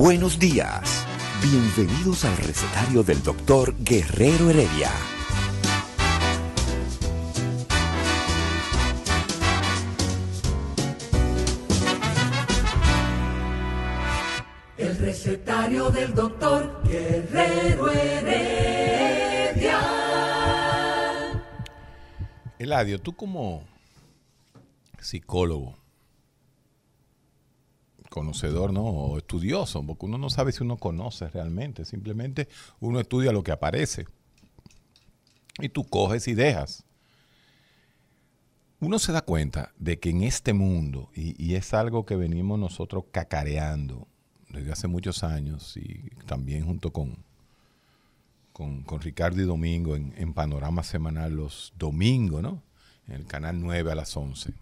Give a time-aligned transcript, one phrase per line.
[0.00, 1.06] Buenos días.
[1.42, 4.90] Bienvenidos al recetario del doctor Guerrero Heredia.
[14.78, 19.80] El recetario del doctor Guerrero Heredia.
[22.58, 23.64] Eladio, tú como
[24.98, 25.74] psicólogo,
[28.10, 28.84] conocedor, ¿no?
[28.84, 32.48] O estudioso, porque uno no sabe si uno conoce realmente, simplemente
[32.80, 34.06] uno estudia lo que aparece.
[35.58, 36.84] Y tú coges y dejas.
[38.80, 43.04] Uno se da cuenta de que en este mundo, y, es algo que venimos nosotros
[43.12, 44.08] cacareando
[44.48, 47.24] desde hace muchos años, y también junto con,
[48.52, 52.62] con, Ricardo y Domingo en, en Panorama Semanal los domingos, ¿no?
[53.06, 54.54] En el canal 9 a las 11.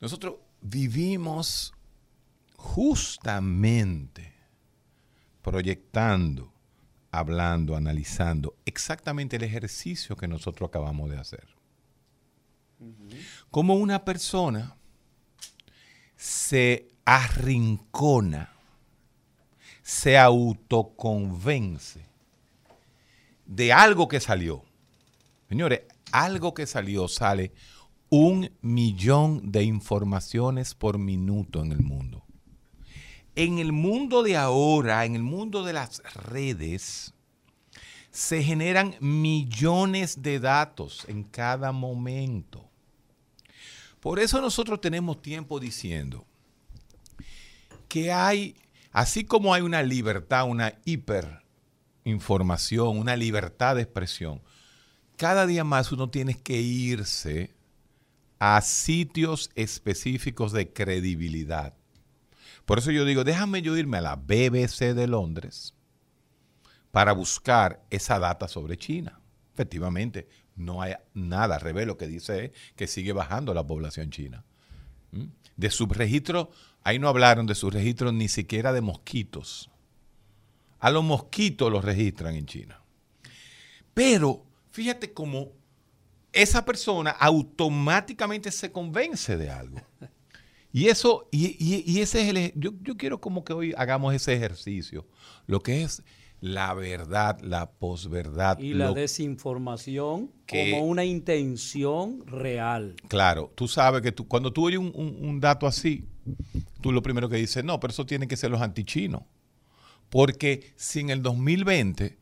[0.00, 1.74] Nosotros vivimos
[2.62, 4.32] justamente
[5.42, 6.52] proyectando,
[7.10, 11.48] hablando, analizando exactamente el ejercicio que nosotros acabamos de hacer.
[13.50, 14.76] Como una persona
[16.16, 18.52] se arrincona,
[19.82, 22.06] se autoconvence
[23.44, 24.64] de algo que salió.
[25.48, 25.80] Señores,
[26.12, 27.52] algo que salió sale
[28.08, 32.21] un millón de informaciones por minuto en el mundo.
[33.34, 37.14] En el mundo de ahora, en el mundo de las redes,
[38.10, 42.68] se generan millones de datos en cada momento.
[44.00, 46.26] Por eso nosotros tenemos tiempo diciendo
[47.88, 48.54] que hay,
[48.90, 54.42] así como hay una libertad, una hiperinformación, una libertad de expresión,
[55.16, 57.54] cada día más uno tiene que irse
[58.38, 61.72] a sitios específicos de credibilidad.
[62.64, 65.74] Por eso yo digo, déjame yo irme a la BBC de Londres
[66.90, 69.20] para buscar esa data sobre China.
[69.54, 71.58] Efectivamente, no hay nada.
[71.58, 74.44] Revelo que dice que sigue bajando la población china.
[75.10, 75.24] ¿Mm?
[75.56, 76.50] De subregistro,
[76.84, 79.70] ahí no hablaron de subregistro ni siquiera de mosquitos.
[80.78, 82.80] A los mosquitos los registran en China.
[83.94, 85.52] Pero fíjate cómo
[86.32, 89.80] esa persona automáticamente se convence de algo.
[90.72, 94.14] Y eso, y, y, y ese es el, yo, yo quiero como que hoy hagamos
[94.14, 95.06] ese ejercicio,
[95.46, 96.02] lo que es
[96.40, 98.58] la verdad, la posverdad.
[98.58, 102.96] Y la lo- desinformación que- como una intención real.
[103.08, 106.04] Claro, tú sabes que tú, cuando tú oyes un, un- un dato así,
[106.80, 109.22] tú lo primero que dices, no, pero eso tienen que ser los antichinos.
[110.10, 112.18] Porque si en el 2020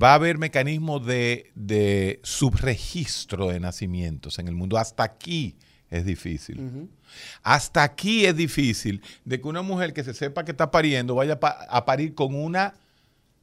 [0.00, 5.56] va a haber mecanismos de, de subregistro de nacimientos en el mundo, hasta aquí
[5.90, 6.88] es difícil.
[7.42, 11.40] Hasta aquí es difícil de que una mujer que se sepa que está pariendo vaya
[11.40, 12.74] pa- a parir con una,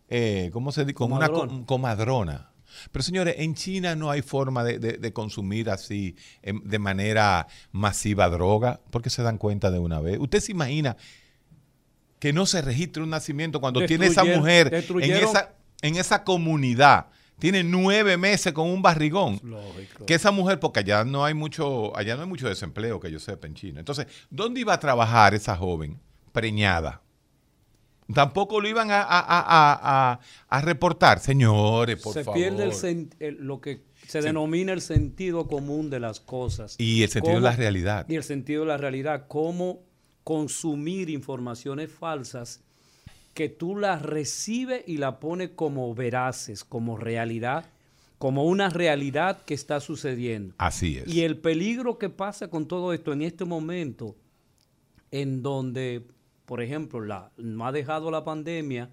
[0.10, 0.94] eh, ¿cómo se dice?
[0.94, 1.52] Con una Comadrona.
[1.54, 2.52] com- comadrona.
[2.92, 7.48] Pero señores, en China no hay forma de, de- de consumir así em, de manera
[7.72, 10.18] masiva droga, porque se dan cuenta de una vez.
[10.20, 10.96] Usted se imagina
[12.20, 14.70] que no se registre un nacimiento cuando tiene esa mujer
[15.06, 17.08] en esa, en esa comunidad,
[17.40, 19.40] tiene nueve meses con un barrigón.
[19.44, 20.06] Lógico.
[20.06, 23.20] Que esa mujer, porque allá no hay mucho, allá no hay mucho desempleo que yo
[23.20, 23.80] sepa en China.
[23.80, 26.00] Entonces, ¿dónde iba a trabajar esa joven
[26.32, 27.02] preñada?
[28.14, 30.20] Tampoco lo iban a, a- a-
[30.50, 31.20] a- reportar.
[31.20, 32.40] Señores, por se favor.
[32.40, 36.76] pierde el sen- el- lo que se denomina el sentido común de las cosas.
[36.80, 38.06] Y el sentido de la realidad.
[38.08, 39.26] Y el sentido de la realidad.
[39.28, 39.82] Cómo
[40.24, 42.62] consumir informaciones falsas
[43.38, 47.68] que tú las recibes y las pones como veraces, como realidad,
[48.18, 50.56] como una realidad que está sucediendo.
[50.58, 51.08] Así es.
[51.08, 54.16] Y el peligro que pasa con todo esto en este momento,
[55.12, 56.08] en donde,
[56.46, 58.90] por ejemplo, la, no ha dejado la pandemia,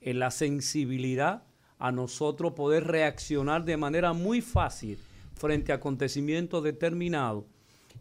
[0.00, 1.42] en la sensibilidad
[1.80, 4.98] a nosotros poder reaccionar de manera muy fácil
[5.34, 7.42] frente a acontecimientos determinados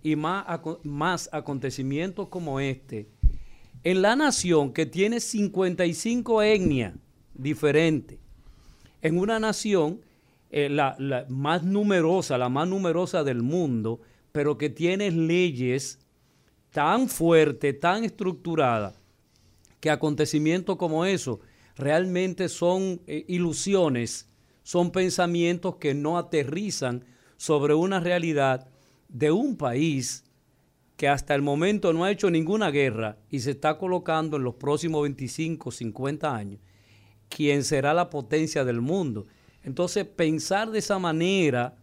[0.03, 0.45] y más,
[0.83, 3.07] más acontecimientos como este,
[3.83, 6.93] en la nación que tiene 55 etnias
[7.33, 8.19] diferentes,
[9.01, 10.01] en una nación
[10.51, 10.97] eh, la,
[11.29, 15.99] más numerosa, la más numerosa del mundo, pero que tiene leyes
[16.71, 18.95] tan fuertes, tan estructuradas,
[19.79, 21.39] que acontecimientos como eso
[21.75, 24.27] realmente son eh, ilusiones,
[24.63, 27.05] son pensamientos que no aterrizan
[27.37, 28.67] sobre una realidad
[29.07, 30.25] de un país
[30.99, 34.55] que hasta el momento no ha hecho ninguna guerra y se está colocando en los
[34.55, 36.59] próximos 25, 50 años,
[37.29, 39.25] quien será la potencia del mundo.
[39.63, 41.77] Entonces, pensar de esa manera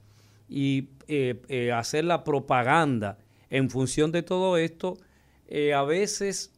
[0.51, 3.17] y eh, eh, hacer la propaganda
[3.49, 4.99] en función de todo esto,
[5.49, 6.53] eh, a veces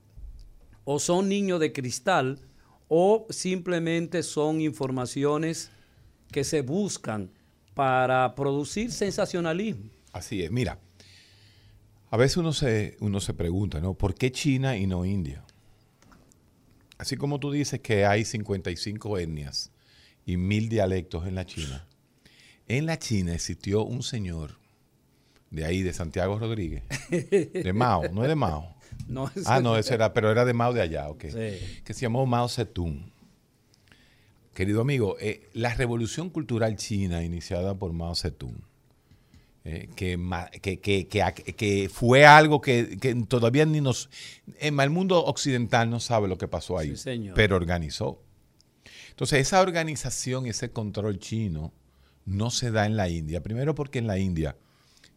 [0.83, 2.41] o son niños de cristal
[2.89, 5.71] o simplemente son informaciones
[6.33, 7.31] que se buscan
[7.75, 9.91] para producir sensacionalismo.
[10.13, 10.81] Así es, mira,
[12.11, 13.95] a veces uno se, uno se pregunta, ¿no?
[13.95, 15.45] ¿Por qué China y no India?
[16.97, 19.71] Así como tú dices que hay 55 etnias
[20.27, 21.87] y mil dialectos en la China,
[22.67, 24.59] en la China existió un señor
[25.51, 28.75] de ahí, de Santiago Rodríguez, de Mao, no es de Mao.
[29.07, 31.25] No, Ah, no, ese era, pero era de Mao de allá, ok.
[31.29, 31.83] Sí.
[31.85, 33.11] Que se llamó Mao Zedong.
[34.55, 38.61] Querido amigo, eh, la revolución cultural china iniciada por Mao Zedong,
[39.69, 44.09] eh, que, que, que- que fue algo que, que todavía ni nos...
[44.61, 47.35] En el mundo occidental no sabe lo que pasó ahí, Sí, señor.
[47.35, 48.23] pero organizó.
[49.11, 51.73] Entonces, esa organización ese control chino
[52.25, 53.43] no se da en la India.
[53.43, 54.57] Primero porque en la India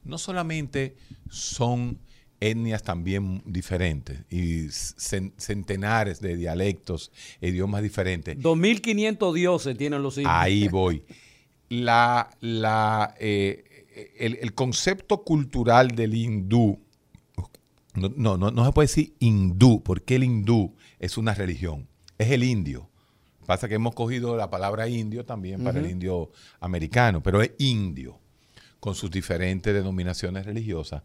[0.03, 0.95] no solamente
[1.29, 1.99] son
[2.39, 8.35] etnias también diferentes y cen- centenares de dialectos, idiomas diferentes.
[8.39, 10.33] 2.500 dioses tienen los indios.
[10.35, 11.03] Ahí voy.
[11.69, 13.63] La, la, eh,
[14.17, 16.79] el, el concepto cultural del hindú,
[17.93, 22.31] no, no, no, no se puede decir hindú, porque el hindú es una religión, es
[22.31, 22.89] el indio.
[23.45, 28.19] Pasa que hemos cogido la palabra indio también para el indio americano, pero es indio,
[28.79, 31.03] con sus diferentes denominaciones religiosas.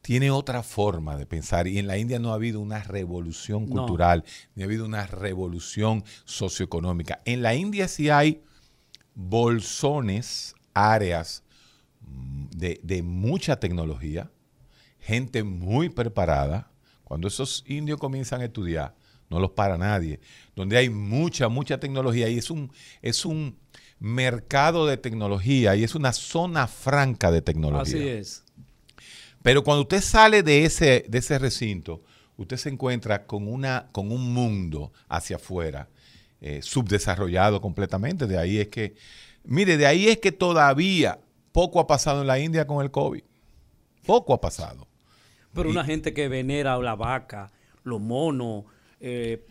[0.00, 3.76] Tiene otra forma de pensar y en la India no ha habido una revolución No.
[3.76, 7.20] cultural, ni ha habido una revolución socioeconómica.
[7.24, 8.42] En la India sí hay
[9.14, 11.41] bolsones, áreas
[12.54, 14.30] de, de mucha tecnología,
[14.98, 16.70] gente muy preparada.
[17.04, 18.94] Cuando esos indios comienzan a estudiar,
[19.28, 20.20] no los para nadie.
[20.54, 22.70] Donde hay mucha, mucha tecnología y es un,
[23.00, 23.56] es un
[23.98, 27.96] mercado de tecnología y es una zona franca de tecnología.
[27.96, 28.44] Así es.
[29.42, 32.02] Pero cuando usted sale de ese, de ese recinto,
[32.36, 35.88] usted se encuentra con, una, con un mundo hacia afuera,
[36.40, 38.26] eh, subdesarrollado completamente.
[38.26, 38.94] De ahí es que,
[39.44, 41.18] mire, de ahí es que todavía
[41.52, 43.22] poco ha pasado en la India con el COVID.
[44.06, 44.86] Poco ha pasado.
[45.54, 47.50] Pero Y- una gente que venera la vaca,
[47.84, 48.64] los monos,
[49.00, 49.44] eh,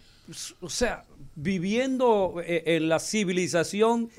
[0.62, 1.04] o sea,
[1.36, 4.10] viviendo eh, en la civilización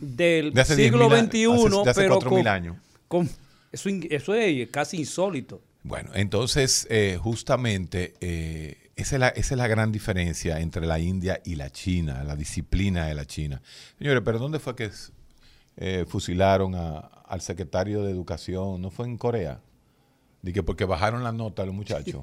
[0.00, 2.76] del De siglo 10.000 a- XXI, hace- de hace pero 4.000 con, años.
[3.08, 3.30] con-
[3.72, 5.62] eso, es casi insólito.
[5.82, 10.98] Bueno, entonces, eh, justamente, eh, esa, es la, esa es la gran diferencia entre la
[10.98, 13.62] India y la China, la disciplina de la China.
[13.98, 14.90] Señores, pero ¿dónde fue que
[15.80, 18.80] eh, fusilaron a- al secretario de Educación?
[18.80, 19.60] ¿No fue en Corea?
[20.42, 22.22] Dije, porque bajaron la nota los muchachos.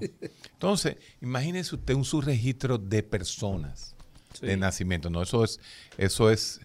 [0.54, 3.94] Entonces, imagínese usted un subregistro de personas
[4.34, 4.46] Sí.
[4.48, 5.10] de nacimiento.
[5.10, 5.60] No, eso es,
[5.98, 6.62] eso es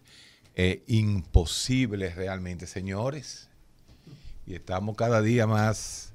[0.55, 3.49] eh, imposible realmente, señores.
[4.47, 6.13] Y estamos cada día más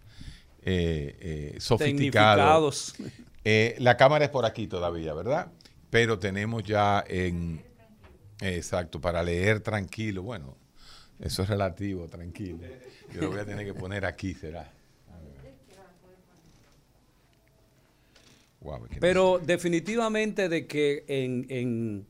[0.63, 1.17] eh,
[1.55, 2.93] eh, sofisticados.
[3.43, 5.51] Eh, la cámara es por aquí todavía, ¿verdad?
[5.89, 7.63] Pero tenemos ya en...
[8.41, 10.21] Exacto, para leer tranquilo.
[10.21, 10.55] Bueno,
[11.19, 12.59] eso es relativo, tranquilo.
[13.13, 14.71] Yo lo voy a tener que poner aquí, será.
[18.99, 22.05] Pero definitivamente de que en, en-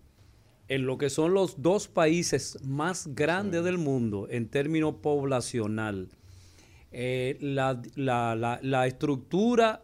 [0.69, 6.09] en lo que son los dos países más grandes del mundo en términos poblacional,
[6.91, 9.81] eh, la, la- la- la estructura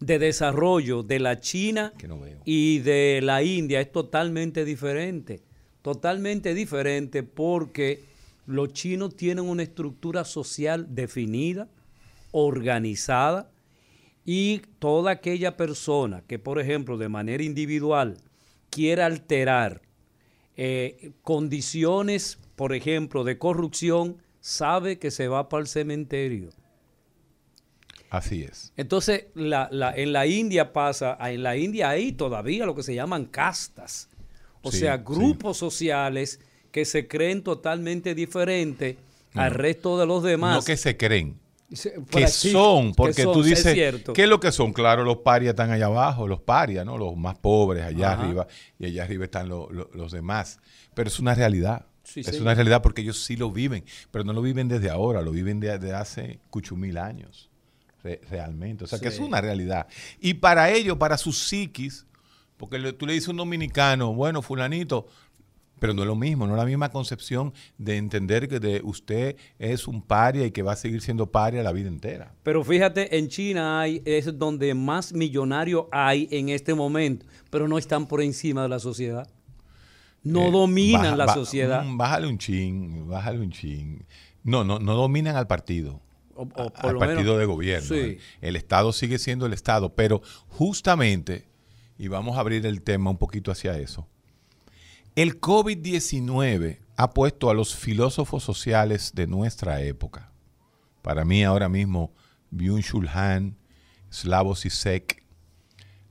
[0.00, 5.40] de desarrollo de la China no y de la India es totalmente diferente.
[5.82, 8.00] Totalmente diferente porque
[8.46, 11.68] los chinos tienen una estructura social definida,
[12.30, 13.50] organizada,
[14.24, 18.16] y toda aquella persona que, por ejemplo, de manera individual
[18.70, 19.82] quiera alterar
[20.56, 26.50] eh, condiciones, por ejemplo, de corrupción, sabe que se va para el cementerio.
[28.10, 28.72] Así es.
[28.76, 32.94] Entonces, la- la- en la India pasa, en la India hay todavía lo que se
[32.94, 34.08] llaman castas,
[34.62, 35.02] o Sí, sea, sí.
[35.06, 36.40] grupos sociales
[36.70, 38.96] que se creen totalmente diferentes
[39.34, 40.56] al resto de los demás.
[40.56, 41.38] No que se creen,
[41.72, 44.02] Se- que son, que porque son, tú dices, es.
[44.14, 44.72] ¿qué es lo que son?
[44.72, 46.96] Claro, los parias están allá abajo, los parias, ¿no?
[46.98, 48.22] Los más pobres allá Ajá.
[48.22, 48.46] arriba,
[48.78, 50.58] y allá arriba están lo- lo- los demás.
[50.94, 51.86] Pero es una realidad.
[52.04, 55.22] Sí, es una realidad porque ellos sí lo viven, pero no lo viven desde ahora,
[55.22, 57.48] lo viven desde hace cuchumil años,
[58.02, 58.84] re- realmente.
[58.84, 59.86] O sea, que es una realidad.
[60.20, 62.04] Y para ellos, para sus psiquis,
[62.62, 65.08] porque le- tú le dices a un dominicano, bueno, fulanito,
[65.80, 69.34] pero no es lo mismo, no es la misma concepción de entender que de usted
[69.58, 72.32] es un paria y que va a seguir siendo paria la vida entera.
[72.44, 77.78] Pero fíjate, en China hay, es donde más millonarios hay en este momento, pero no
[77.78, 79.28] están por encima de la sociedad.
[80.22, 81.84] No Eh, dominan baja- la ba- sociedad.
[81.84, 84.04] mm, Bájale un chin, bájale un chin.
[84.44, 86.00] No, no, no dominan al partido.
[86.36, 87.88] O- o a- por al lo partido menos- de gobierno.
[87.88, 87.94] Sí.
[87.94, 91.44] El, el Estado sigue siendo el Estado, pero justamente,
[92.02, 94.08] y vamos a abrir el tema un poquito hacia eso,
[95.14, 100.32] el COVID-19 ha puesto a los filósofos sociales de nuestra época,
[101.00, 102.12] para mí ahora mismo,
[102.50, 103.56] Byung-Chul Han,
[104.10, 105.22] Slavoj Zizek,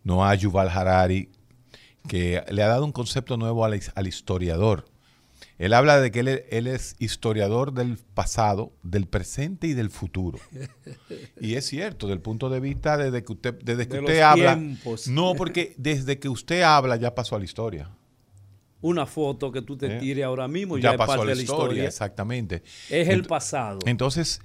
[0.05, 1.29] Noah Yuval Harari,
[2.07, 4.85] que le ha dado un concepto nuevo al, al historiador.
[5.61, 9.91] Él habla de que él, es- él es historiador del pasado, del presente y del
[9.91, 10.39] futuro.
[11.39, 14.19] Y es cierto, desde el punto de vista desde que usted, desde que De usted
[14.21, 14.55] habla.
[14.55, 15.07] tiempos.
[15.07, 17.91] No, porque desde que usted habla ya pasó a la historia.
[18.81, 19.99] Una foto que tú te ¿Eh?
[19.99, 21.87] tires ahora mismo ya, ya es pasó parte a la de la historia, historia.
[21.87, 22.63] exactamente.
[22.89, 23.77] Es el pasado.
[23.85, 24.41] Entonces,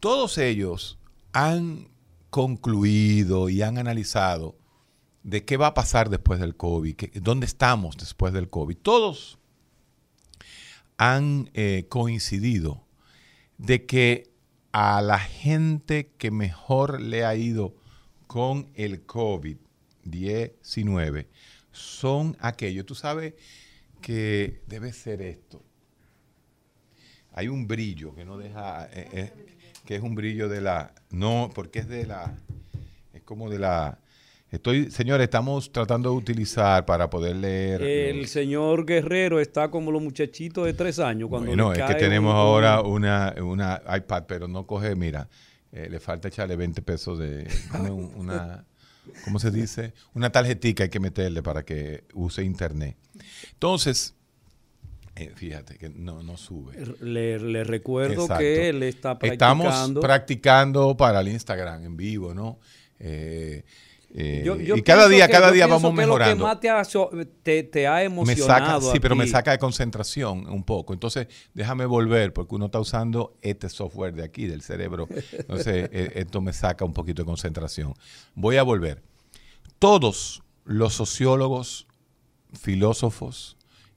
[0.00, 0.98] todos ellos
[1.32, 1.88] han
[2.30, 4.56] concluido y han analizado
[5.22, 8.76] de qué va a pasar después del COVID, que- dónde estamos después del COVID.
[8.78, 9.38] Todos
[11.02, 12.86] han eh, coincidido
[13.58, 14.30] de que
[14.70, 17.74] a la gente que mejor le ha ido
[18.28, 21.26] con el COVID-19
[21.72, 23.34] son aquellos, tú sabes
[24.00, 25.64] que debe ser esto.
[27.32, 29.32] Hay un brillo que no deja, eh, eh,
[29.84, 32.38] que es un brillo de la, no, porque es de la,
[33.12, 33.98] es como de la,
[34.52, 37.82] estoy, señores, estamos tratando de utilizar para poder leer.
[37.82, 41.28] El los- señor Guerrero está como los muchachitos de tres años.
[41.28, 45.28] Cuando bueno, es que tenemos un- ahora una, una iPad, pero no coge, mira,
[45.72, 48.64] eh, le falta echarle 20 pesos de una, una-
[49.24, 49.94] ¿cómo se dice?
[50.14, 52.96] Una tarjetica hay que meterle para que use internet.
[53.54, 54.14] Entonces,
[55.16, 56.74] eh, fíjate que no, no sube.
[57.00, 58.38] Le, le recuerdo Exacto.
[58.40, 60.00] que él está Estamos practicando.
[60.00, 62.58] practicando para el Instagram en vivo, ¿no?
[62.98, 63.64] Eh,
[64.14, 66.44] eh, Yo- yo y cada día, que- cada día vamos que Lo que mejorando.
[66.44, 66.82] más te ha,
[67.42, 68.80] te, te ha Me emocionado.
[68.80, 70.92] saca, sí, pero me saca de concentración un poco.
[70.92, 75.08] Entonces, déjame volver, porque uno está usando este software de aquí, del cerebro.
[75.32, 77.94] Entonces, eh, esto me saca un poquito de concentración.
[78.34, 79.02] Voy a volver.
[79.78, 81.86] Todos los sociólogos,
[82.52, 83.56] filósofos,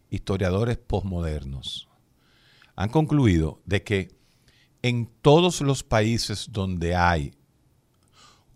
[0.10, 1.88] historiadores posmodernos
[2.78, 4.16] han concluido de que
[4.82, 7.34] en todos los países donde hay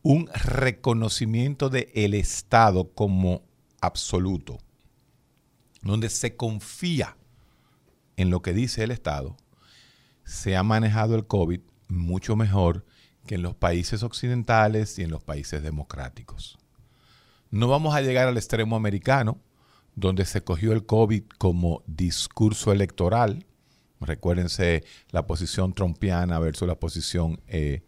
[0.01, 3.43] un reconocimiento del el Estado como
[3.81, 4.59] absoluto,
[5.81, 7.17] donde se confía
[8.17, 9.35] en lo que dice el Estado,
[10.23, 12.85] se ha manejado el COVID mucho mejor
[13.25, 16.57] que en los países occidentales y en los países democráticos.
[17.51, 19.39] No vamos a llegar al extremo americano,
[19.95, 23.45] donde se cogió el COVID como discurso electoral.
[23.99, 27.83] Recuérdense la posición trompiana versus la posición eh,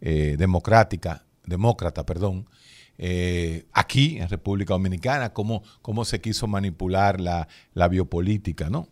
[0.00, 2.48] eh, democrática, demócrata, perdón.
[2.96, 8.88] Eh, aquí en República Dominicana, cómo, cómo se quiso manipular la, la biopolítica, ¿no?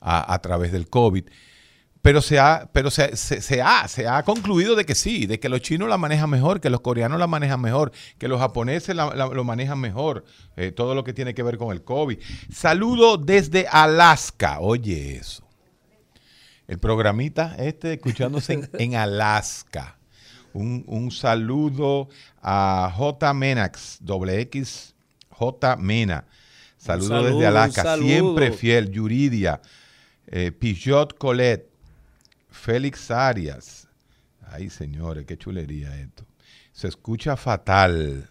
[0.00, 1.24] A, través del COVID.
[2.00, 5.48] Pero se ha, pero se, se- ha, se ha concluido de que sí, de que
[5.48, 9.14] los chinos la manejan mejor, que los coreanos la manejan mejor, que los japoneses la-
[9.14, 10.24] lo manejan mejor,
[10.56, 12.18] eh, todo lo que tiene que ver con el COVID.
[12.52, 15.46] Saludo desde Alaska, oye eso.
[16.66, 19.98] El programita este escuchándose en Alaska.
[20.54, 22.08] Un, un saludo
[22.42, 23.34] a J.
[23.34, 24.94] Menax, doble X,
[25.30, 25.76] J.
[25.76, 26.24] Mena.
[26.76, 28.08] Saludo, saludo, desde Alaska, saludo.
[28.08, 28.90] siempre fiel.
[28.90, 29.60] Yuridia,
[30.26, 31.68] eh, Pijot Colet,
[32.50, 33.88] Félix Arias.
[34.50, 36.24] Ay, señores, qué chulería esto.
[36.72, 38.28] Se escucha fatal.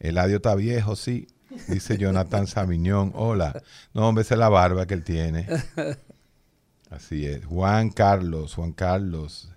[0.00, 1.28] El audio está viejo, sí.
[1.68, 3.12] Dice Jonathan Samiñón.
[3.14, 3.62] Hola.
[3.92, 5.46] No, hombre, esa es la barba que él tiene.
[6.90, 7.44] Así es.
[7.44, 9.51] Juan Carlos, Juan Carlos.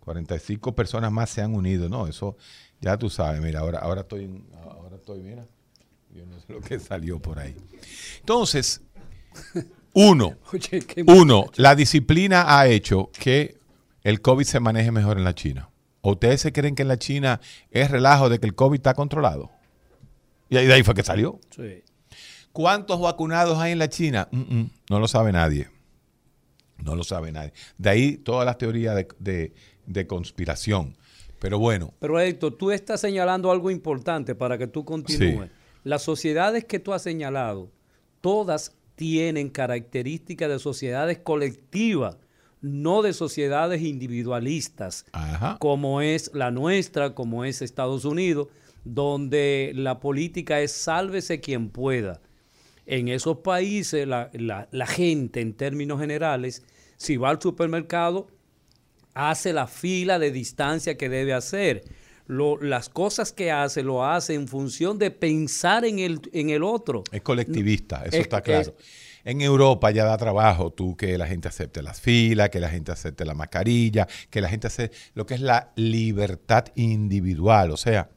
[0.00, 1.88] 45 personas más se han unido.
[1.88, 2.36] No, eso
[2.80, 3.40] ya tú sabes.
[3.40, 5.46] Mira, ahora, ahora estoy, ahora estoy, mira.
[6.12, 7.54] Yo no sé lo que salió por ahí.
[8.18, 8.80] Entonces,
[9.92, 10.36] uno,
[11.06, 13.56] uno, la disciplina ha hecho que
[14.02, 15.70] el COVID se maneje mejor en la China.
[16.00, 17.40] ¿O ustedes se creen que en la China
[17.70, 19.50] es relajo de que el COVID está controlado?
[20.48, 21.38] Y de ahí fue que salió.
[21.54, 21.84] Sí.
[22.52, 24.26] ¿Cuántos vacunados hay en la China?
[24.32, 25.68] Mm, mm, no lo sabe nadie.
[26.78, 27.52] No lo sabe nadie.
[27.78, 29.52] De ahí todas las teorías de, de-
[29.92, 30.96] de conspiración.
[31.38, 35.48] Pero bueno, Pero Héctor, tú estás señalando algo importante para que tú continúes.
[35.48, 35.56] Sí.
[35.84, 37.70] Las sociedades que tú has señalado,
[38.20, 42.18] todas tienen características de sociedades colectivas,
[42.60, 45.56] no de sociedades individualistas, Ajá.
[45.58, 48.48] como es la nuestra, como es Estados Unidos,
[48.84, 52.20] donde la política es sálvese quien pueda.
[52.84, 56.62] En esos países la, la- la gente, en términos generales,
[56.98, 58.26] si va al supermercado,
[59.14, 61.82] hace la fila de distancia que debe hacer.
[62.26, 66.62] Lo- las cosas que hace, lo hace en función de pensar en el, en el
[66.62, 67.02] otro.
[67.10, 68.74] Es colectivista, eso Es- está claro.
[69.24, 72.92] en Europa ya da trabajo tú que la gente acepte las filas, que la gente
[72.92, 77.72] acepte la mascarilla, que la gente acepte lo que es la libertad individual.
[77.72, 78.10] O sea,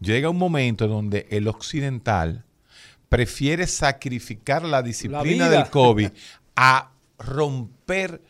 [0.00, 2.44] llega un momento donde el occidental
[3.08, 6.08] prefiere sacrificar la disciplina del COVID
[6.56, 8.20] a romper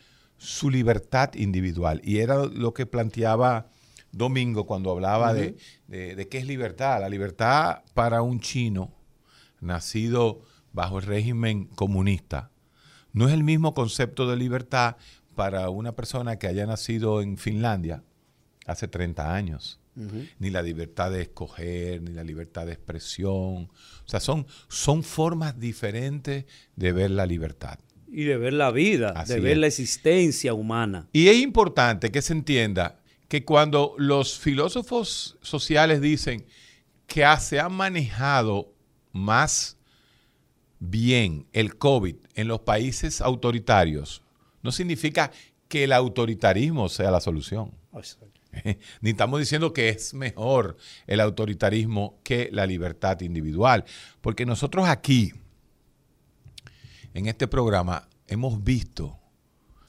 [0.42, 2.00] su libertad individual.
[2.04, 3.68] Y era lo que planteaba
[4.10, 5.56] Domingo cuando hablaba de,
[5.86, 7.00] de- de qué es libertad.
[7.00, 8.92] La libertad para un chino
[9.60, 12.50] nacido bajo el régimen comunista
[13.12, 14.96] no es el mismo concepto de libertad
[15.34, 18.02] para una persona que haya nacido en Finlandia
[18.66, 19.78] hace 30 años.
[20.38, 23.64] Ni la libertad de escoger, ni la libertad de expresión.
[23.64, 26.46] O sea, son, son formas diferentes
[26.76, 27.78] de ver la libertad.
[28.12, 29.58] Y de ver la vida, Así de ver es.
[29.58, 31.08] la existencia humana.
[31.12, 36.44] Y es importante que se entienda que cuando los filósofos sociales dicen
[37.06, 38.70] que se ha manejado
[39.12, 39.78] más
[40.78, 44.22] bien el COVID en los países autoritarios,
[44.62, 45.30] no significa
[45.68, 47.72] que el autoritarismo sea la solución.
[49.00, 50.76] Ni estamos diciendo que es mejor
[51.06, 53.84] el autoritarismo que la libertad individual,
[54.20, 55.32] porque nosotros aquí,
[57.14, 59.18] en este programa, hemos visto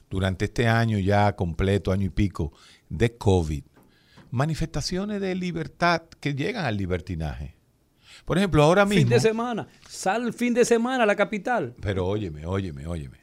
[0.09, 2.53] durante este año ya completo, año y pico,
[2.89, 3.63] de COVID,
[4.31, 7.55] manifestaciones de libertad que llegan al libertinaje.
[8.25, 9.01] Por ejemplo, ahora mismo...
[9.01, 9.67] Fin de semana.
[9.89, 11.73] Sal fin de semana a la capital.
[11.81, 13.19] Pero óyeme, óyeme, óyeme.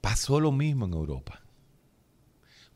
[0.00, 1.40] Pasó lo mismo en Europa.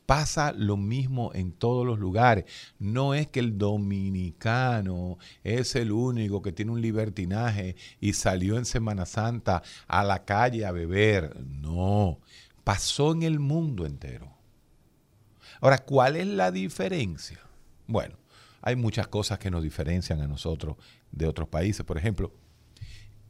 [0.07, 2.45] Pasa lo mismo en todos los lugares.
[2.79, 8.67] No es que el dominicano es el único que tiene un libertinaje y salió en
[8.67, 11.41] Semana Santa a la calle a beber.
[11.47, 12.21] No,
[12.65, 14.31] pasó en el mundo entero.
[15.61, 17.41] Ahora, ¿cuál es la diferencia?
[17.87, 18.17] Bueno,
[18.61, 20.77] hay muchas cosas que nos diferencian a nosotros
[21.13, 21.85] de otros países.
[21.87, 22.33] Por ejemplo,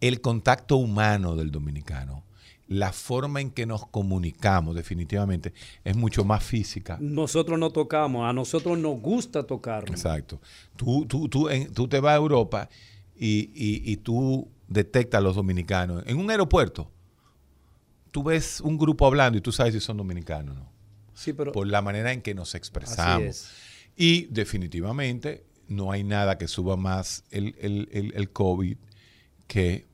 [0.00, 2.24] el contacto humano del dominicano,
[2.66, 5.52] la forma en que nos comunicamos definitivamente
[5.84, 6.96] es mucho más física.
[7.00, 9.90] Nosotros no tocamos, a nosotros nos gusta tocarnos.
[9.90, 10.40] Exacto.
[10.76, 12.68] Tú, tú, tú, en- tú te vas a Europa
[13.16, 16.02] y, y- y tú detectas a los dominicanos.
[16.06, 16.90] En un aeropuerto,
[18.10, 20.72] tú ves un grupo hablando y tú sabes si son dominicanos o no.
[21.14, 23.22] Sí, pero Por la manera en que nos expresamos.
[23.24, 23.50] es.
[23.96, 28.76] Y definitivamente no hay nada que suba más el, el- el- el COVID
[29.46, 29.86] que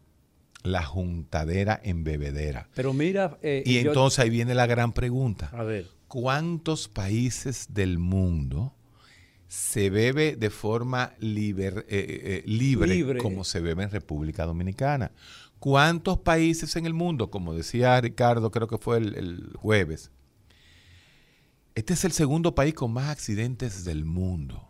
[0.63, 2.69] la juntadera en bebedera.
[2.75, 5.51] pero mira, eh, Y yo- entonces ahí viene la gran pregunta.
[5.53, 8.75] a ver, ¿Cuántos países del mundo
[9.47, 13.19] se bebe de forma liber- eh, eh, libre, Libre.
[13.19, 15.13] como se bebe en República Dominicana?
[15.61, 20.11] ¿Cuántos países en el mundo, como decía Ricardo, creo que fue el, el jueves?
[21.75, 24.67] Este es el segundo país con más accidentes del mundo.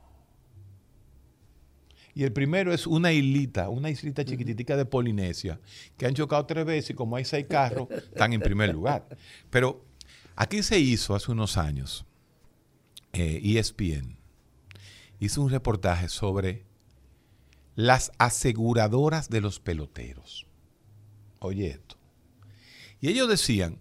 [2.14, 5.60] Y el primero es una islita, una islita chiquititica de Polinesia,
[5.96, 9.06] que han chocado tres veces y como hay seis carros, están en primer lugar.
[9.48, 9.84] Pero
[10.36, 12.04] aquí se hizo hace unos años,
[13.12, 14.20] eh, ESPN
[15.20, 16.64] hizo un reportaje sobre
[17.76, 20.46] las aseguradoras de los peloteros.
[21.38, 21.96] Oye esto.
[23.00, 23.78] Y ellos decían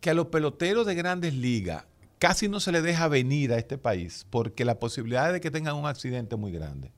[0.00, 1.84] que a los peloteros de grandes ligas
[2.18, 5.76] casi no se les deja venir a este país porque la posibilidad de que tengan
[5.76, 6.92] un accidente es muy grande.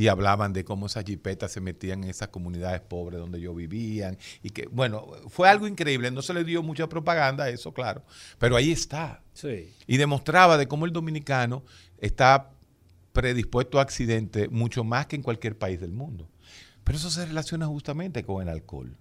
[0.00, 4.16] Y hablaban de cómo esas jipetas se metían en esas comunidades pobres donde ellos vivían.
[4.42, 6.10] Y que, bueno, fue algo increíble.
[6.10, 8.02] No se le dio mucha propaganda a eso, claro.
[8.38, 9.22] Pero ahí está.
[9.34, 9.74] sí.
[9.86, 11.64] Y demostraba de cómo el dominicano
[11.98, 12.50] está
[13.12, 16.30] predispuesto a accidentes mucho más que en cualquier país del mundo.
[16.82, 18.96] Pero eso se relaciona justamente con el alcohol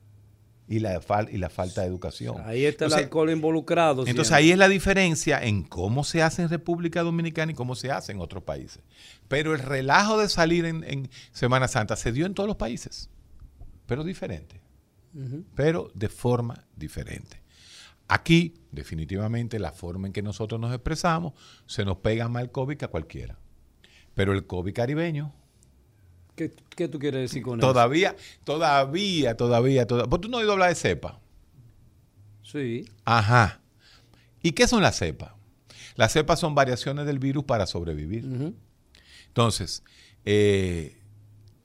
[0.71, 2.37] y la, fal- y la falta de educación.
[2.45, 4.03] Ahí está el alcohol involucrado.
[4.07, 4.35] entonces siempre.
[4.45, 8.11] ahí es la diferencia en cómo se hace en República Dominicana y cómo se hace
[8.11, 8.83] en otros países.
[9.27, 13.09] Pero el relajo de salir en, en Semana Santa se dio en todos los países,
[13.87, 14.61] pero diferente,
[15.55, 17.41] pero de forma diferente.
[18.07, 21.33] Aquí, definitivamente, la forma en que nosotros nos expresamos
[21.65, 23.37] se nos pega más el COVID que a cualquiera.
[24.15, 25.33] Pero el COVID caribeño,
[26.39, 27.67] ¿Qué, qué tú quieres decir con eso?
[27.67, 30.09] todavía, todavía, todavía, todavía.
[30.09, 31.19] ¿Por tú no has oído hablar de cepa?
[32.43, 32.89] Sí.
[33.03, 33.59] Ajá.
[34.41, 35.33] ¿Y qué son las cepas?
[35.97, 38.53] Las cepas son variaciones del virus para sobrevivir.
[39.27, 39.83] Entonces,
[40.23, 40.97] eh,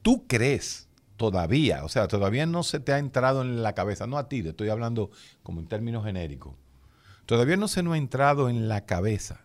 [0.02, 4.18] ¿tú crees todavía, o sea, todavía no se te ha entrado en la cabeza, no
[4.18, 5.12] a ti, te estoy hablando
[5.44, 6.56] como en términos genéricos,
[7.26, 9.43] todavía no se nos ha entrado en la cabeza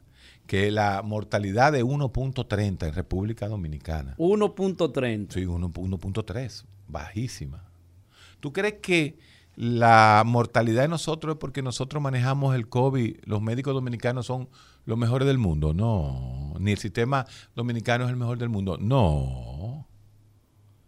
[0.49, 4.15] que la mortalidad de 1.30 en República Dominicana.
[4.17, 5.31] 1.30.
[5.31, 7.69] Sí, 1.3, bajísima.
[8.39, 9.19] ¿Tú crees que
[9.55, 14.49] la mortalidad de nosotros es porque nosotros manejamos el COVID, los médicos dominicanos son
[14.85, 15.75] los mejores del mundo?
[15.75, 16.55] No.
[16.59, 18.79] Ni el sistema dominicano es el mejor del mundo.
[18.81, 19.87] No.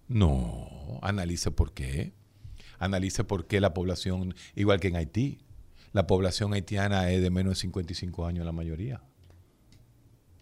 [0.08, 1.00] No.
[1.04, 2.14] Analice por qué.
[2.80, 5.38] Analice por qué la población, igual que en Haití,
[5.94, 9.04] la población haitiana es de menos de 55 años la mayoría.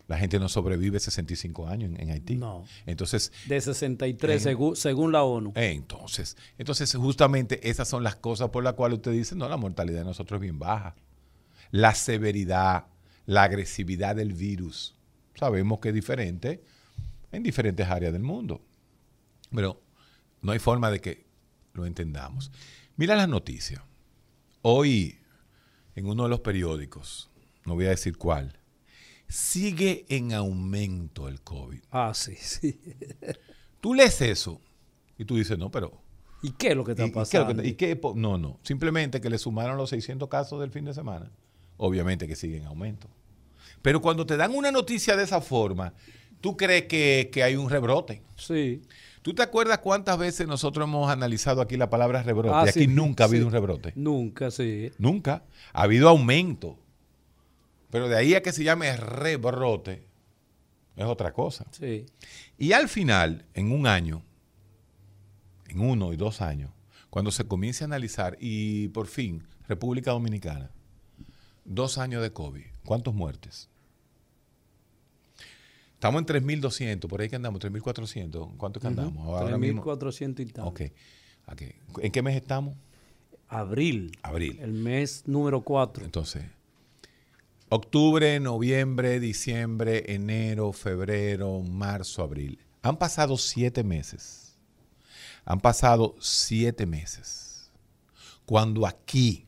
[0.10, 2.36] La gente no sobrevive 65 años en, en Haití.
[2.36, 2.65] No.
[2.86, 5.54] Entonces, De 63, En- segu- según la ONU.
[5.56, 10.00] entonces, entonces, justamente esas son las cosas por las cuales usted dice, no, la mortalidad
[10.00, 10.95] de nosotros es bien baja.
[11.72, 12.88] La severidad,
[13.28, 14.95] la agresividad del virus,
[15.36, 16.62] sabemos que es diferente
[17.32, 18.65] en diferentes áreas del mundo.
[19.54, 19.82] Pero
[20.41, 21.26] no hay forma de que
[21.74, 22.52] lo entendamos.
[22.98, 23.82] Mira las noticias.
[24.63, 25.19] Hoy,
[25.95, 27.30] en uno de los periódicos,
[27.65, 28.59] no voy a decir cuál,
[29.30, 31.82] sigue en aumento el COVID.
[31.92, 32.80] Ah, sí, sí.
[33.80, 34.60] Tú lees eso
[35.18, 36.02] y tú dices, no, pero
[36.42, 37.63] ¿Y qué es lo que está ¿Y- y qué es lo pasando?
[37.63, 38.60] y qué no, no.
[38.63, 41.32] Simplemente que le sumaron los 600 casos del fin de semana.
[41.78, 43.08] Obviamente que sigue en aumento.
[43.82, 45.94] Pero cuando te dan una noticia de esa forma,
[46.42, 48.22] tú crees que, que hay un rebrote.
[48.36, 48.82] Sí.
[49.22, 52.56] ¿Tú te acuerdas cuántas veces nosotros hemos analizado aquí la palabra rebrote?
[52.56, 53.48] Ah, y aquí sí, nunca ha habido sí.
[53.48, 53.94] un rebrote.
[53.96, 54.92] Nunca, sí.
[54.98, 55.44] Nunca.
[55.74, 56.80] Ha habido aumento.
[57.89, 60.04] Pero de ahí a que se llame rebrote,
[60.95, 61.65] es otra cosa.
[61.71, 62.06] Sí.
[62.58, 64.23] Y al final, en un año,
[65.67, 66.71] en uno y dos años,
[67.10, 70.71] cuando se comience a analizar, y por fin, República Dominicana,
[71.65, 73.69] dos años de COVID, ¿cuántos muertes?
[75.93, 79.17] Estamos en 3.200, por ahí que andamos, 3.400, ¿cuántos que andamos?
[79.25, 79.84] Ahora mismo.
[79.84, 80.65] 3.400 y tal.
[80.65, 80.82] Ok.
[81.47, 81.62] ok.
[82.02, 82.75] ¿En qué mes estamos?
[83.49, 84.17] Abril.
[84.21, 84.60] Abril.
[84.62, 86.06] El mes número 4.
[86.06, 86.45] Entonces,
[87.70, 92.60] octubre, noviembre, diciembre, enero, febrero, marzo, abril.
[92.82, 94.58] Han pasado siete meses.
[95.46, 97.72] Han pasado siete meses.
[98.46, 99.46] Cuando aquí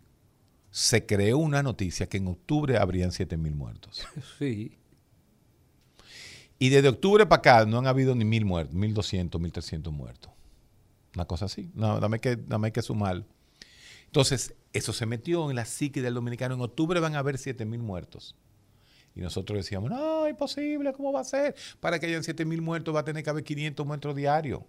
[0.70, 4.06] se creó una noticia que en octubre habrían siete mil muertos.
[4.40, 4.78] Sí.
[6.58, 9.92] Y desde octubre para acá no han habido ni mil muertos, mil doscientos, mil trescientos
[9.92, 10.32] muertos.
[11.16, 11.72] Una cosa así.
[11.74, 13.26] No, dame que, dame que sumarlo.
[14.06, 16.56] Entonces, eso se metió en la psique del dominicano.
[16.56, 18.36] En octubre van a haber 7 mil muertos.
[19.16, 21.56] Y nosotros decíamos, no, imposible, ¿cómo va a ser?
[21.80, 24.62] Para que hayan 7 mil muertos va a tener que haber 500 muertos diarios.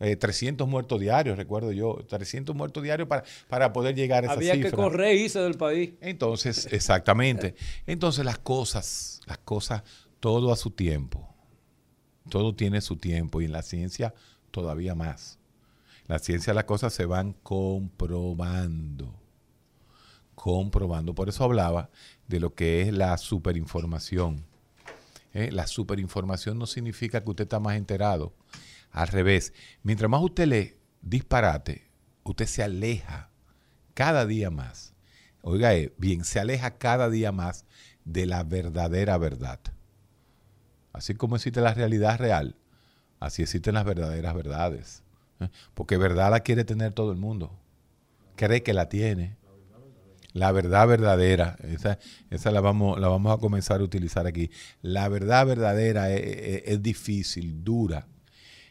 [0.00, 1.98] Eh, 300 muertos diarios, recuerdo yo.
[2.08, 4.70] 300 muertos diarios para, para poder llegar a esa Había cifra.
[4.70, 5.92] que correr irse del país.
[6.00, 7.54] Entonces, exactamente.
[7.86, 9.82] Entonces las cosas, las cosas,
[10.18, 11.28] todo a su tiempo.
[12.28, 14.14] Todo tiene su tiempo y en la ciencia
[14.50, 15.39] todavía más.
[16.10, 19.14] La ciencia las cosas se van comprobando.
[20.34, 21.14] Comprobando.
[21.14, 21.88] Por eso hablaba
[22.26, 24.44] de lo que es la superinformación.
[25.34, 25.52] ¿Eh?
[25.52, 28.34] La superinformación no significa que usted está más enterado.
[28.90, 31.88] Al revés, mientras más usted lee disparate,
[32.24, 33.30] usted se aleja
[33.94, 34.94] cada día más.
[35.42, 37.66] Oiga, eh, bien, se aleja cada día más
[38.04, 39.60] de la verdadera verdad.
[40.92, 42.56] Así como existe la realidad real,
[43.20, 45.04] así existen las verdaderas verdades.
[45.74, 47.58] Porque verdad la quiere tener todo el mundo.
[48.36, 49.36] Cree que la tiene.
[50.32, 51.98] La verdad verdadera, esa,
[52.30, 54.48] esa la, vamos, la vamos a comenzar a utilizar aquí.
[54.80, 58.06] La verdad verdadera es, es- es difícil, dura.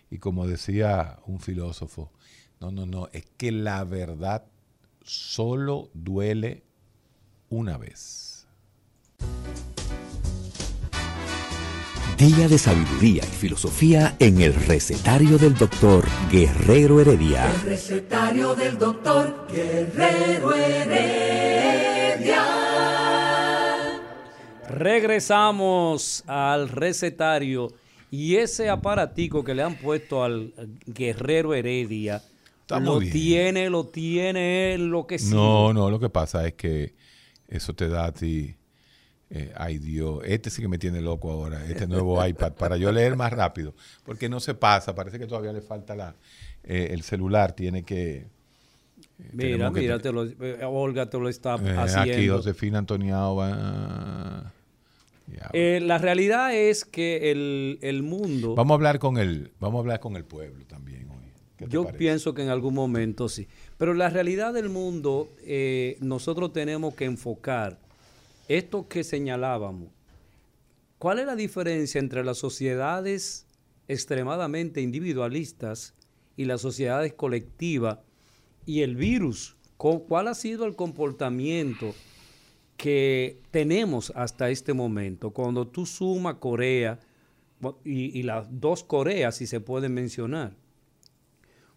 [0.10, 2.12] Y como decía un filósofo,
[2.62, 4.46] no, no, no, es que la verdad
[5.04, 6.64] solo duele
[7.50, 8.48] una vez.
[12.20, 17.50] Día de sabiduría y filosofía en el recetario del doctor Guerrero Heredia.
[17.50, 22.44] El recetario del doctor Guerrero Heredia.
[24.68, 27.72] Regresamos al recetario
[28.12, 30.54] y ese aparatico que le han puesto al
[30.88, 32.22] Guerrero Heredia
[32.62, 33.14] Está lo muy bien.
[33.14, 35.34] tiene, lo tiene él, lo que sí.
[35.34, 36.96] No, no, lo que pasa es que
[37.48, 38.56] eso te da a ti,
[39.32, 42.92] eh, ay Dios, este sí que me tiene loco ahora, este nuevo iPad, para yo
[42.92, 46.16] leer más rápido, porque no se pasa, parece que todavía le falta la,
[46.64, 48.18] eh, el celular, tiene que...
[48.18, 48.26] eh,
[49.34, 52.02] Mira, que mira, te- te lo- Olga te lo está haciendo.
[52.02, 54.52] aquí Josefina Antoniao va...
[55.54, 60.00] la realidad es que el, el mundo, Vamos a hablar con el, vamos a hablar
[60.00, 61.18] con el pueblo también hoy.
[61.58, 61.98] ¿Qué te yo parece?
[62.00, 65.30] pienso que en algún momento sí, pero la realidad del mundo,
[66.00, 67.78] nosotros tenemos que enfocar
[68.50, 69.90] esto que señalábamos.
[70.98, 73.48] ¿Cuál es la diferencia entre las sociedades
[73.90, 75.96] extremadamente individualistas
[76.38, 78.00] y las sociedades colectivas
[78.66, 79.58] y el virus.
[79.76, 81.94] ¿Cuál ha sido el comportamiento
[82.78, 85.32] que tenemos hasta este momento?
[85.32, 87.00] Cuando tú sumas Corea
[87.84, 90.56] y las dos Coreas, si se pueden mencionar.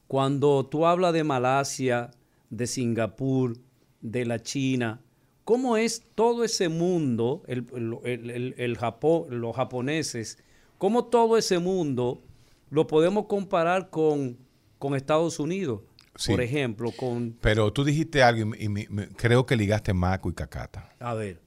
[0.07, 2.11] Cuando tú hablas de Malasia,
[2.51, 3.57] de Singapur,
[4.03, 5.01] de la China,
[5.45, 7.67] ¿cómo es todo ese mundo, el,
[8.05, 10.39] el- el- el- Japón, los japoneses,
[10.79, 12.23] cómo todo ese mundo
[12.71, 14.39] lo podemos comparar con,
[14.79, 15.81] con Estados Unidos?
[16.17, 16.33] Sí.
[16.33, 17.37] Por ejemplo, con...
[17.41, 20.95] Pero tú dijiste algo y, me- y me- me- creo que ligaste Maco y Cacata.
[21.01, 21.41] A ver,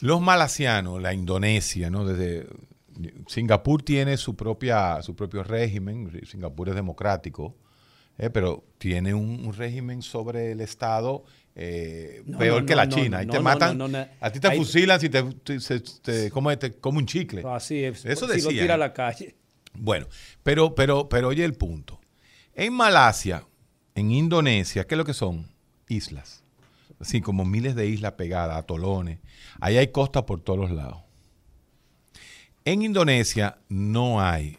[0.00, 2.04] Los malasianos, la Indonesia, ¿no?
[2.04, 2.46] Desde
[3.26, 6.10] Singapur tiene su propia su propio régimen.
[6.26, 7.54] Singapur es democrático,
[8.18, 11.24] eh, pero tiene un, un régimen sobre el Estado
[11.56, 13.18] eh, No, peor no, que la China.
[13.18, 13.80] Ahí te matan,
[14.20, 15.22] a ti te Ahí- fusilan si te,
[16.02, 16.30] te-
[16.80, 17.42] como un chicle.
[17.48, 18.04] así es.
[18.04, 19.36] Eso si lo decía, tira a la calle.
[19.74, 20.06] Bueno,
[20.42, 22.00] pero, pero, pero oye el punto.
[22.54, 23.44] En Malasia,
[23.94, 25.48] en Indonesia, ¿qué es lo que son?
[25.88, 26.42] Islas.
[27.00, 29.18] Así como miles de islas pegadas, atolones.
[29.60, 30.98] Ahí hay costas por todos los lados.
[32.64, 34.58] En Indonesia no hay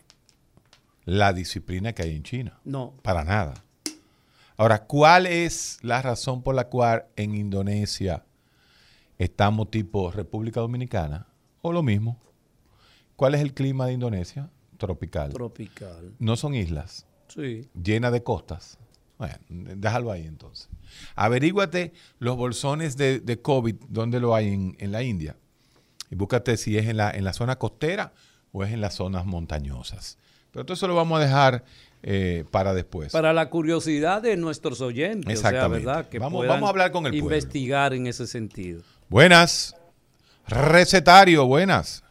[1.06, 2.60] la disciplina que hay en China.
[2.64, 3.54] No, Para nada.
[4.58, 8.24] Ahora, ¿cuál es la razón por la cual en Indonesia
[9.18, 11.28] estamos tipo República Dominicana?
[11.62, 12.20] O lo mismo.
[13.16, 14.50] ¿Cuál es el clima de Indonesia?
[14.78, 15.32] Tropical.
[15.32, 16.14] tropical.
[16.20, 17.70] no son islas Sí.
[17.82, 18.78] llenas de costas.
[19.18, 20.68] Bueno, déjalo ahí entonces.
[21.16, 25.38] Averíguate los bolsones de, de COVID, ¿dónde lo hay en, en la India?
[26.12, 28.14] Y búscate si es en la, en la zona costera
[28.52, 30.18] o es en las zonas montañosas.
[30.56, 31.64] Pero todo eso lo vamos a dejar
[32.02, 33.12] eh, para después.
[33.12, 35.86] Para la curiosidad de nuestros oyentes, o sea, Exactamente.
[35.86, 36.08] ¿verdad?
[36.08, 37.26] Que Vamos- vamos a hablar con el pueblo.
[37.26, 38.82] Investigar en ese sentido.
[39.10, 39.76] Buenas.
[40.48, 42.06] Recetario, buenas.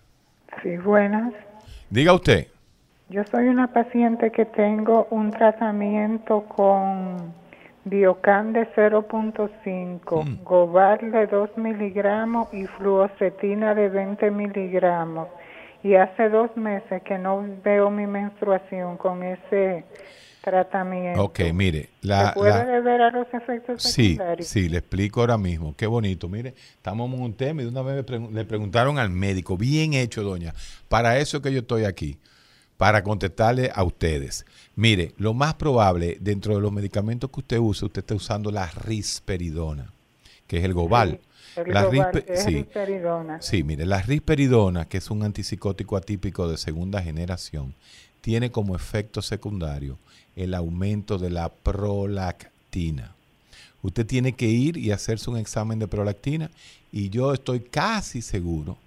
[0.63, 1.33] Sí, buenas.
[1.89, 2.49] Diga usted.
[3.09, 7.33] Yo soy una paciente que tengo un tratamiento con
[7.85, 15.29] Biocan de 0.5, Gobar de 2 miligramos y fluoxetina de 20 miligramos.
[15.85, 19.85] Y hace dos meses que no veo mi menstruación con ese
[20.43, 21.23] tratamiento.
[21.25, 21.91] Ok, mire.
[22.03, 24.49] La, ¿Se puede la- deber a los efectos Sí, secundarios?
[24.49, 25.75] sí, le explico ahora mismo.
[25.77, 26.29] Qué bonito.
[26.29, 29.57] Mire, estamos en un tema y de una vez me pregun- le preguntaron al médico.
[29.57, 30.55] Bien hecho, doña.
[30.89, 32.19] Para eso que yo estoy aquí.
[32.77, 34.45] Para contestarle a ustedes.
[34.75, 38.67] Mire, lo más probable, dentro de los medicamentos que usted usa, usted está usando la
[38.67, 39.93] risperidona,
[40.49, 41.21] que es el Gobal.
[41.67, 42.51] La Gobar, rispe- es sí.
[42.51, 43.41] risperidona.
[43.43, 47.75] Sí, mire, la risperidona, que es un antipsicótico atípico de segunda generación,
[48.21, 49.99] tiene como efecto secundario
[50.37, 53.15] el aumento de la prolactina.
[53.83, 56.51] Usted tiene que ir y hacerse un examen de prolactina
[56.91, 58.79] y yo estoy casi seguro,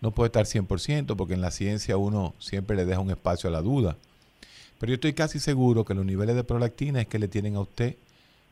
[0.00, 3.52] no puede estar 100% porque en la ciencia uno siempre le deja un espacio a
[3.52, 3.96] la duda,
[4.80, 7.60] pero yo estoy casi seguro que los niveles de prolactina es que le tienen a
[7.60, 7.94] usted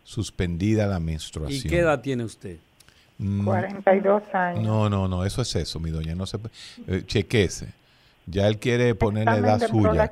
[0.05, 1.71] suspendida la ¿Y menstruación.
[1.71, 2.59] qué edad tiene usted?
[3.21, 4.65] Mm, 42 años.
[4.65, 6.15] no, no, no, eso es eso, mi doña.
[6.15, 6.39] No se,
[6.87, 7.69] eh, chequese.
[8.27, 10.11] Ya él quiere poner la edad suya.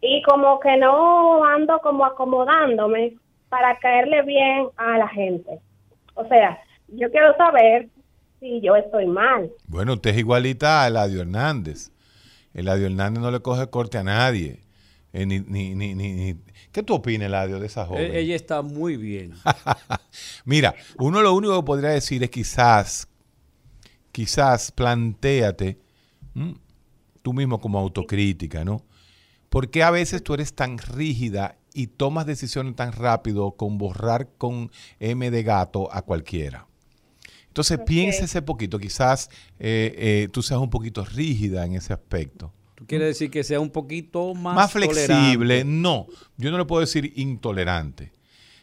[0.00, 3.16] y como que no ando como acomodándome
[3.48, 5.60] para caerle bien a la gente.
[6.14, 7.88] O sea, yo quiero saber
[8.40, 9.50] si yo estoy mal.
[9.68, 11.90] Bueno, usted es igualita a Eladio Hernández.
[12.54, 14.60] Eladio Hernández no le coge corte a nadie.
[15.12, 16.34] Eh, ni, ni, ni, ni,
[16.72, 18.14] ¿Qué tú opinas, Eladio, de esa E- joven?
[18.14, 19.32] Ella está muy bien.
[20.44, 23.08] Mira, uno lo único que podría decir es quizás,
[24.16, 25.78] quizás plantéate
[26.34, 26.54] ¿m?
[27.20, 28.82] tú mismo como autocrítica, ¿no?
[29.50, 34.30] ¿Por qué a veces tú eres tan rígida y tomas decisiones tan rápido con borrar
[34.38, 36.66] con M de gato a cualquiera?
[37.48, 42.54] Entonces piénsese poquito, quizás eh, eh, tú seas un poquito rígida en ese aspecto.
[42.74, 45.64] ¿Tú quieres decir que sea un poquito más, Más flexible, tolerante?
[45.66, 46.06] no,
[46.38, 48.12] yo no le puedo decir intolerante,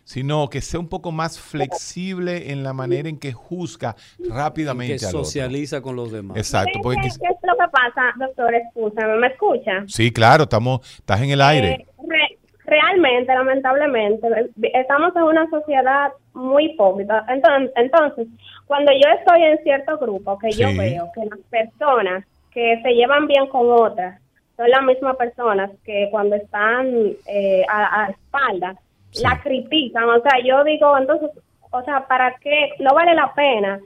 [0.04, 3.96] sino que sea un poco más flexible en la manera en que juzga
[4.30, 5.24] rápidamente que al otro.
[5.26, 6.38] socializa con los demás.
[6.38, 8.54] Exacto, porque ¿Qué, es lo que pasa, doctor?
[8.54, 9.84] Escúchame, ¿me escucha?
[9.88, 11.70] sí, claro, estamos, estás en el aire.
[11.72, 14.28] Eh, re- realmente, lamentablemente,
[14.74, 17.26] estamos en una sociedad muy hipócrita.
[17.30, 18.28] Entonces, entonces,
[18.66, 23.28] cuando yo estoy en cierto grupo, que yo veo que las personas que se llevan
[23.28, 24.20] bien con otras
[24.56, 26.88] son las mismas personas que cuando están
[27.26, 28.78] eh, a, a espaldas
[29.14, 29.24] Sí.
[29.24, 30.04] la critican.
[30.06, 31.30] O sea, yo digo, entonces,
[31.72, 32.70] o sea, ¿para qué?
[32.80, 33.80] No vale la pena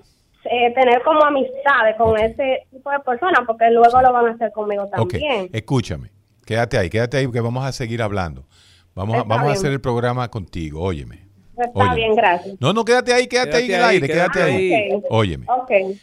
[0.45, 4.51] eh, tener como amistades con ese tipo de personas porque luego lo van a hacer
[4.51, 5.49] conmigo también.
[5.51, 6.09] escúchame,
[6.45, 8.45] quédate ahí, quédate ahí porque vamos a seguir hablando.
[8.95, 11.27] Vamos, a, vamos a hacer el programa contigo, óyeme.
[11.57, 11.95] Está Óyeme.
[11.95, 12.55] bien, gracias.
[12.59, 14.73] No, no, quédate ahí, quédate, ahí en Quédate el ahí, aire, quédate quédate ahí.
[14.73, 15.01] ahí.
[15.09, 15.47] Óyeme.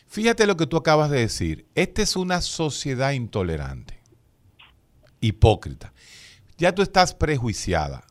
[0.09, 1.67] Fíjate lo que tú acabas de decir.
[1.77, 4.01] Esta es una sociedad intolerante,
[5.21, 5.93] hipócrita.
[6.59, 8.05] Ya tú estás prejuiciada.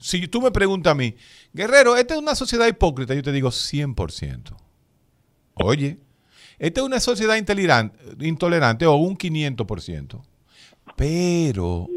[0.00, 1.14] Si tú me preguntas a mí,
[1.52, 3.14] Guerrero, ¿esta es una sociedad hipócrita?
[3.14, 4.56] Yo te digo 100%.
[5.54, 5.98] Oye,
[6.58, 10.22] esta es una sociedad intolerante, o un 500%.
[10.96, 11.88] Pero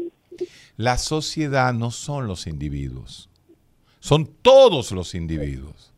[0.76, 3.28] la sociedad no son los individuos.
[4.00, 5.92] Son todos los individuos.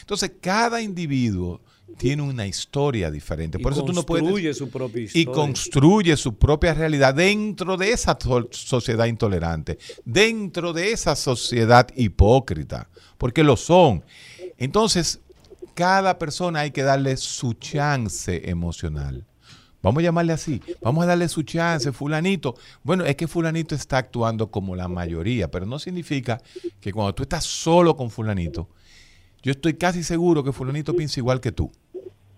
[0.00, 1.60] Entonces, cada individuo
[1.96, 3.58] tiene una historia diferente.
[3.58, 5.32] Y Por eso tú no puedes construye su propia y historia.
[5.32, 8.16] construye su propia realidad dentro de esa
[8.50, 14.04] sociedad intolerante, dentro de esa sociedad hipócrita, porque lo son.
[14.58, 15.20] Entonces,
[15.74, 19.26] cada persona hay que darle su chance emocional.
[19.82, 22.54] Vamos a llamarle así, vamos a darle su chance, fulanito.
[22.82, 26.42] Bueno, es que fulanito está actuando como la mayoría, pero no significa
[26.80, 28.68] que cuando tú estás solo con fulanito,
[29.42, 31.70] yo estoy casi seguro que fulanito piensa igual que tú.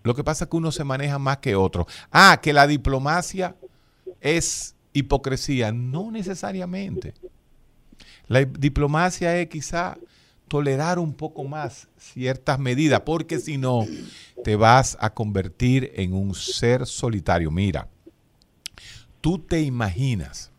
[0.05, 1.87] Lo que pasa es que uno se maneja más que otro.
[2.11, 3.57] Ah, que la diplomacia
[4.21, 5.73] es hipocresía.
[5.73, 7.15] No necesariamente.
[8.27, 9.97] La diplomacia es quizá
[10.49, 13.87] tolerar un poco más ciertas medidas, porque si no,
[14.45, 17.51] te vas a convertir en un ser solitario.
[17.51, 17.89] Mira,
[19.21, 20.51] tú te imaginas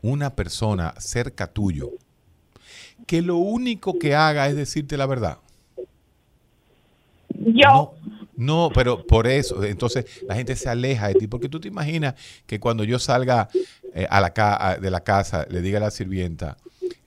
[0.00, 1.90] una persona cerca tuyo
[3.06, 5.38] que lo único que haga es decirte la verdad.
[7.38, 7.94] Yo, No,
[8.36, 12.14] no, pero por eso, entonces la gente se aleja de ti, porque tú te imaginas
[12.46, 13.48] que cuando yo salga
[13.94, 16.56] eh, a la ca- a- de la casa, le diga a la sirvienta,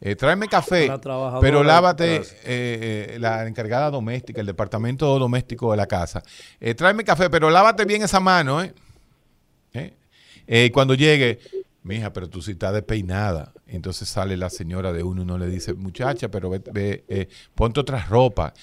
[0.02, 1.00] eh, tráeme café, La
[1.42, 6.24] pero lávate, eh, eh, la encargada doméstica, el departamento doméstico de la casa,
[6.60, 8.74] eh, tráeme café, pero lávate bien esa mano, ¿eh?
[9.74, 9.94] ¿Eh?
[10.48, 11.40] Eh, cuando llegue,
[11.90, 13.52] mija, pero tú sí estás despeinada.
[13.68, 17.28] Entonces sale la señora de uno y uno le dice, muchacha, pero ve, ve, eh,
[17.56, 18.54] ponte otra ropa.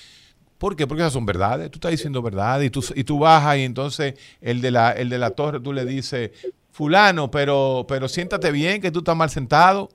[0.57, 0.87] ¿Por qué?
[0.87, 1.71] Porque esas son verdades.
[1.71, 5.11] Tú estás diciendo verdad y tú, y tú bajas y entonces el de la, el
[5.11, 6.31] de la torre tú le dices,
[6.71, 9.91] fulano, pero, pero siéntate bien que tú estás mal sentado.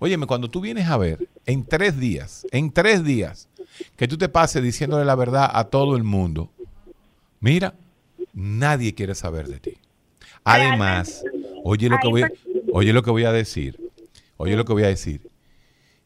[0.00, 3.48] Óyeme, cuando tú vienes a ver en tres días, en tres días,
[3.96, 6.50] que tú te pases diciéndole la verdad a todo el mundo,
[7.40, 7.74] mira,
[8.32, 9.78] nadie quiere saber de ti.
[10.44, 11.24] Además,
[11.64, 12.30] oye lo que voy a,
[12.74, 13.78] oye lo que voy a decir.
[14.36, 15.30] Oye lo que voy a decir.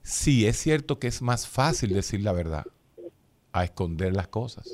[0.02, 2.66] Sí, es cierto que es más fácil decir la verdad
[3.52, 4.68] a esconder las cosas.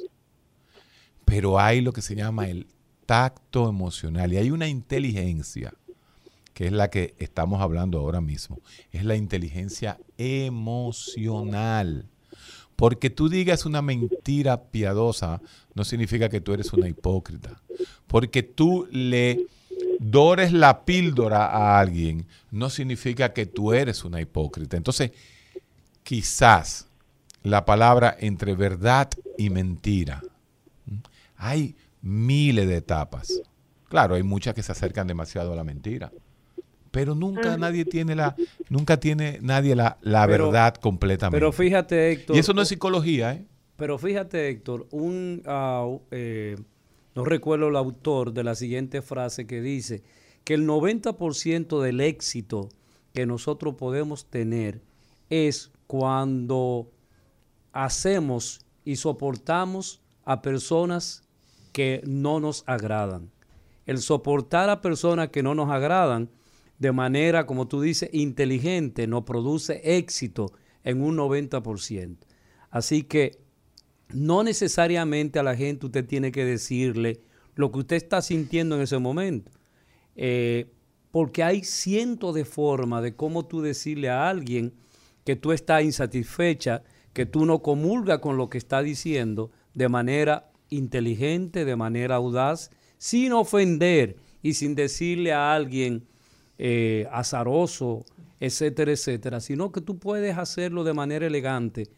[1.24, 2.66] Pero hay lo que se llama el
[3.06, 5.72] tacto emocional y hay una inteligencia
[6.52, 8.58] que es la que estamos hablando ahora mismo.
[8.90, 12.08] Es la inteligencia emocional.
[12.74, 15.40] Porque tú digas una mentira piadosa
[15.74, 17.62] no significa que tú eres una hipócrita.
[18.08, 19.46] Porque tú le
[20.10, 24.76] dores la píldora a alguien, no significa que tú eres una hipócrita.
[24.76, 25.12] Entonces,
[26.02, 26.88] quizás
[27.42, 30.22] la palabra entre verdad y mentira.
[31.36, 33.40] Hay miles de etapas.
[33.88, 36.12] Claro, hay muchas que se acercan demasiado a la mentira.
[36.90, 38.36] Pero nunca nadie tiene la,
[38.68, 41.36] nunca tiene nadie la, la Pero- verdad completamente.
[41.36, 42.36] Pero fíjate, Héctor.
[42.36, 43.44] y eso no es psicología, ¿eh?
[43.76, 46.56] Pero fíjate, Héctor, un, ah, eh,
[47.14, 50.02] no recuerdo el autor de la siguiente frase que dice
[50.42, 52.68] que el 90% del éxito
[53.12, 54.82] que nosotros podemos tener
[55.30, 56.90] es cuando
[57.72, 61.22] hacemos y soportamos a personas
[61.72, 63.30] que no nos agradan.
[63.86, 66.30] El soportar a personas que no nos agradan
[66.78, 70.52] de manera, como tú dices, inteligente, nos produce éxito
[70.82, 72.16] en un 90%.
[72.70, 73.43] Así que
[74.12, 77.20] no necesariamente a la gente usted tiene que decirle
[77.54, 79.52] lo que usted está sintiendo en ese momento.
[80.16, 80.70] Eh,
[81.10, 84.74] porque hay cientos de formas de cómo tú decirle a alguien
[85.24, 86.82] que tú estás insatisfecha,
[87.12, 92.70] que tú no comulgas con lo que está diciendo de manera inteligente, de manera audaz,
[92.98, 96.06] sin ofender y sin decirle a alguien
[96.58, 98.04] eh, azaroso,
[98.40, 101.88] etcétera, etcétera, sino que tú puedes hacerlo de manera elegante,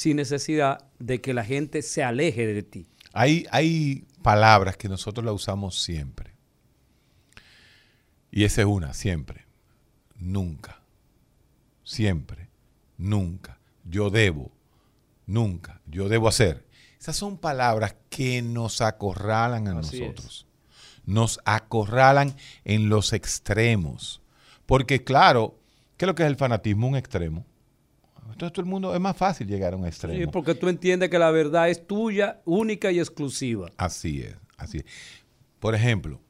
[0.00, 2.86] sin necesidad de que la gente se aleje de ti.
[3.12, 6.32] Hay, hay palabras que nosotros las usamos siempre.
[8.30, 9.44] Y esa es una, siempre.
[10.16, 10.80] Nunca.
[11.84, 12.48] Siempre.
[12.96, 13.58] Nunca.
[13.84, 14.50] Yo debo.
[15.26, 15.82] Nunca.
[15.84, 16.66] Yo debo hacer.
[16.98, 20.00] Esas son palabras que nos acorralan a Así es.
[20.00, 20.46] nosotros.
[21.04, 22.34] Nos acorralan
[22.64, 24.22] en los extremos.
[24.64, 25.58] Porque claro,
[25.98, 26.88] ¿qué es lo que es el fanatismo?
[26.88, 27.44] Un extremo.
[28.24, 30.18] Entonces todo el mundo es más fácil llegar a un extremo.
[30.18, 33.70] Sí, porque tú entiendes que la verdad es tuya, única y exclusiva.
[33.76, 34.84] Así es, así es.
[35.58, 36.20] Por ejemplo,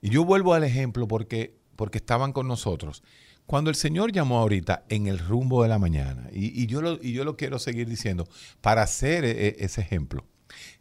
[0.00, 3.02] y yo vuelvo al ejemplo porque, porque estaban con nosotros.
[3.46, 6.94] Cuando el Señor llamó ahorita en el rumbo de la mañana, y, y yo, lo,
[7.02, 8.26] y yo lo quiero seguir diciendo,
[8.60, 10.24] para hacer e- e- ese ejemplo,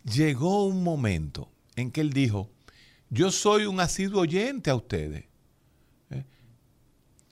[0.03, 2.49] llegó un momento en que Él dijo,
[3.09, 5.25] yo soy un asiduo oyente a ustedes.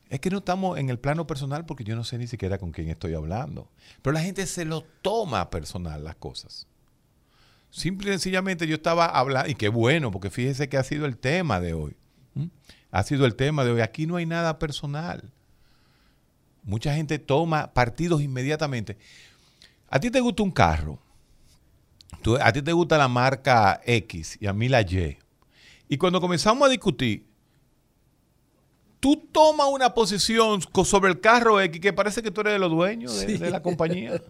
[0.09, 2.71] Es que no estamos en el plano personal porque yo no sé ni siquiera con
[2.71, 3.69] quién estoy hablando.
[4.01, 6.67] Pero la gente se lo toma personal las cosas.
[7.69, 11.17] Simple y sencillamente yo estaba hablando, y qué bueno, porque fíjese que ha sido el
[11.17, 11.95] tema de hoy.
[12.91, 13.81] Ha sido el tema de hoy.
[13.81, 15.31] Aquí no hay nada personal.
[16.63, 18.97] Mucha gente toma partidos inmediatamente.
[19.89, 20.99] A ti te gusta un carro.
[22.41, 25.19] A ti te gusta la marca X y a mí la Y.
[25.87, 27.28] Y cuando comenzamos a discutir,
[28.99, 32.71] tú tomas una posición sobre el carro X que parece que tú eres de los
[32.71, 33.37] dueños de, Sí.
[33.37, 34.21] de la compañía.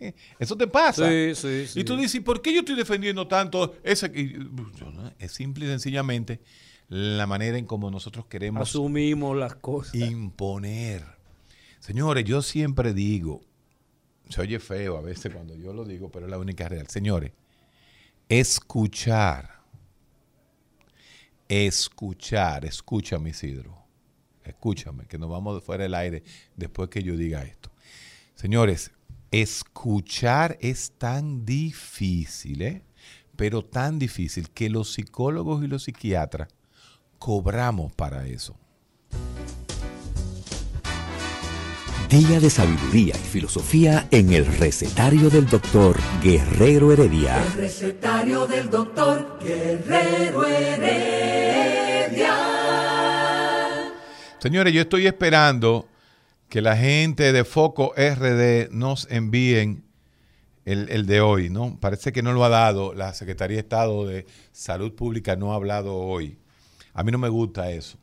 [0.38, 1.08] Eso te pasa.
[1.08, 1.80] Sí, sí, sí.
[1.80, 4.08] Y tú dices, ¿por qué yo estoy defendiendo tanto ese?
[4.08, 6.40] no, Es simple y sencillamente
[6.88, 9.94] la manera en cómo nosotros queremos Asumimos las cosas.
[9.94, 11.04] imponer.
[11.80, 13.40] Señores, yo siempre digo,
[14.28, 16.88] se oye feo a veces cuando yo lo digo, pero es la única real.
[16.88, 17.32] Señores,
[18.28, 19.60] escuchar,
[21.48, 23.83] escuchar, escúchame Isidro,
[24.50, 26.22] escúchame, que nos vamos de fuera del aire
[26.56, 27.70] después que yo diga esto.
[28.34, 28.92] Señores,
[29.30, 32.82] escuchar es tan difícil, ¿eh?
[33.36, 36.48] pero tan difícil que los psicólogos y los psiquiatras
[37.18, 38.56] cobramos para eso.
[42.08, 47.42] Día de sabiduría y filosofía en el recetario del doctor Guerrero Heredia.
[47.42, 52.53] El recetario del doctor Guerrero Heredia.
[54.44, 55.88] Señores, yo estoy esperando
[56.50, 59.84] que la gente de Foco RD nos envíen
[60.66, 61.80] el, el de hoy, ¿no?
[61.80, 65.54] Parece que no lo ha dado, la Secretaría de Estado de Salud Pública no ha
[65.54, 66.36] hablado hoy.
[66.92, 67.96] A mí no me gusta eso.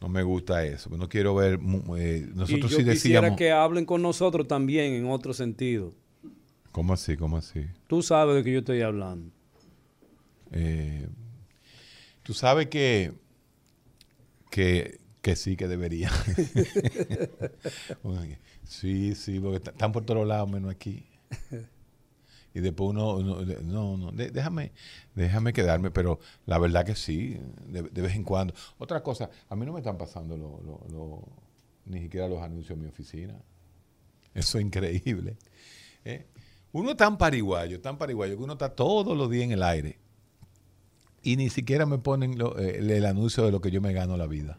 [0.00, 0.90] No me gusta eso.
[0.90, 1.60] No quiero ver.
[1.96, 3.38] eh, y nosotros yo sí quisiera decíamos.
[3.38, 5.94] que hablen con nosotros también en otro sentido.
[6.72, 7.16] ¿Cómo así?
[7.16, 7.64] ¿Cómo así?
[7.86, 9.30] Tú sabes de qué yo estoy hablando.
[10.50, 11.06] Eh,
[12.24, 13.12] Tú sabes que,
[14.54, 16.12] que, que sí, que debería.
[18.62, 21.04] sí, sí, porque están por todos lados menos aquí.
[22.54, 24.70] Y después uno, no, no, déjame,
[25.16, 27.36] déjame quedarme, pero la verdad que sí,
[27.66, 28.54] de, de vez en cuando.
[28.78, 31.28] Otra cosa, a mí no me están pasando lo- lo-
[31.86, 33.34] ni siquiera los anuncios en mi oficina.
[34.34, 35.36] Eso es increíble.
[36.04, 36.28] ¿eh?
[36.70, 39.98] Uno tan pariguayo, tan pariguayo, que uno está todos los días en el aire
[41.24, 43.92] y ni siquiera me ponen lo- eh, el, el anuncio de lo que yo me
[43.92, 44.56] gano la vida.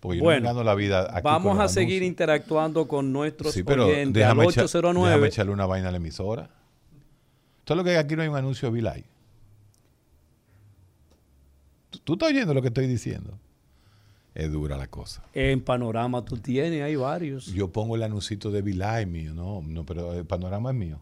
[0.00, 2.08] Porque yo no me gano la vida aquí Vamos a seguir anuncios.
[2.08, 5.08] interactuando con nuestros Sí, pero oyentes déjame, al echa- 809.
[5.10, 6.50] déjame echarle una vaina a la emisora.
[7.64, 9.04] ¿Todo lo que aquí no hay un anuncio de Vilay?
[12.04, 13.38] ¿Tú estás oyendo lo que estoy diciendo?
[14.34, 15.22] Es dura la cosa.
[15.32, 17.46] En Panorama tú tienes, hay varios.
[17.46, 21.00] Yo pongo el anuncito de Vilay mío, no, no, pero el panorama es mío.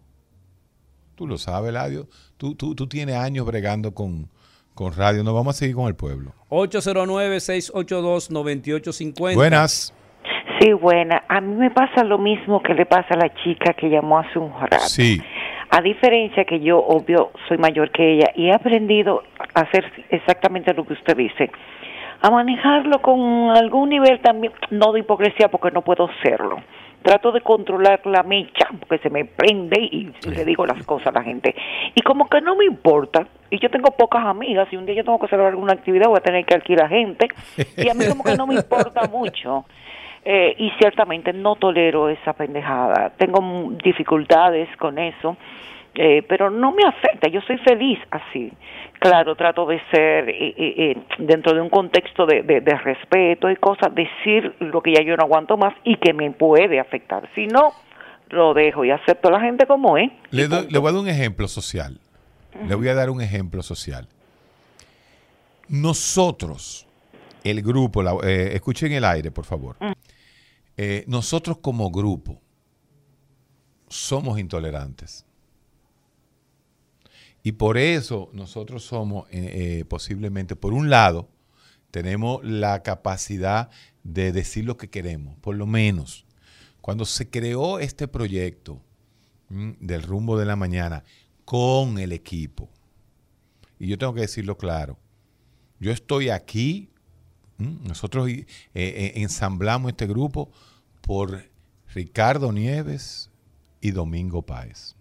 [1.16, 2.08] Tú lo sabes, Ladio.
[2.36, 4.28] Tú, tú, tú tienes años bregando con,
[4.74, 5.24] con radio.
[5.24, 6.32] No vamos a seguir con el pueblo.
[6.50, 9.34] 809-682-9850.
[9.34, 9.94] Buenas.
[10.60, 11.24] Sí, buena.
[11.28, 14.38] A mí me pasa lo mismo que le pasa a la chica que llamó hace
[14.38, 14.78] un rato.
[14.80, 15.20] Sí.
[15.70, 20.72] A diferencia que yo, obvio, soy mayor que ella y he aprendido a hacer exactamente
[20.72, 21.50] lo que usted dice.
[22.22, 26.62] A manejarlo con algún nivel también, no de hipocresía porque no puedo serlo.
[27.04, 31.12] Trato de controlar la mecha porque se me prende y le digo las cosas a
[31.12, 31.54] la gente.
[31.94, 35.04] Y como que no me importa, y yo tengo pocas amigas, y un día yo
[35.04, 37.28] tengo que celebrar alguna actividad voy a tener que alquilar gente,
[37.76, 39.66] y a mí como que no me importa mucho.
[40.24, 43.12] Eh, y ciertamente no tolero esa pendejada.
[43.18, 45.36] Tengo dificultades con eso,
[45.94, 47.28] eh, pero no me afecta.
[47.28, 48.52] Yo soy feliz así.
[49.00, 53.50] Claro, trato de ser, eh, eh, eh, dentro de un contexto de, de- de respeto
[53.50, 57.28] y cosas, decir lo que ya yo no aguanto más y que me puede afectar.
[57.34, 57.72] Si no,
[58.30, 60.10] lo dejo y acepto a la gente como es.
[60.30, 61.98] Le, doy- le voy a dar un ejemplo social.
[62.66, 64.06] Le voy a dar un ejemplo social.
[65.68, 66.86] Nosotros,
[67.42, 69.76] el grupo, la- escuchen el aire, por favor.
[70.76, 72.40] Eh, nosotros como grupo
[73.88, 75.26] somos intolerantes.
[77.46, 81.28] Y por eso nosotros somos, eh, eh, posiblemente, por un lado,
[81.90, 83.68] tenemos la capacidad
[84.02, 86.24] de decir lo que queremos, por lo menos.
[86.80, 88.80] Cuando se creó este proyecto
[89.50, 91.04] mm, del rumbo de la mañana
[91.44, 92.70] con el equipo,
[93.78, 94.98] y yo tengo que decirlo claro,
[95.80, 96.88] yo estoy aquí,
[97.58, 100.50] mm, nosotros eh, ensamblamos este grupo
[101.02, 101.44] por
[101.92, 103.30] Ricardo Nieves
[103.82, 104.96] y Domingo Páez.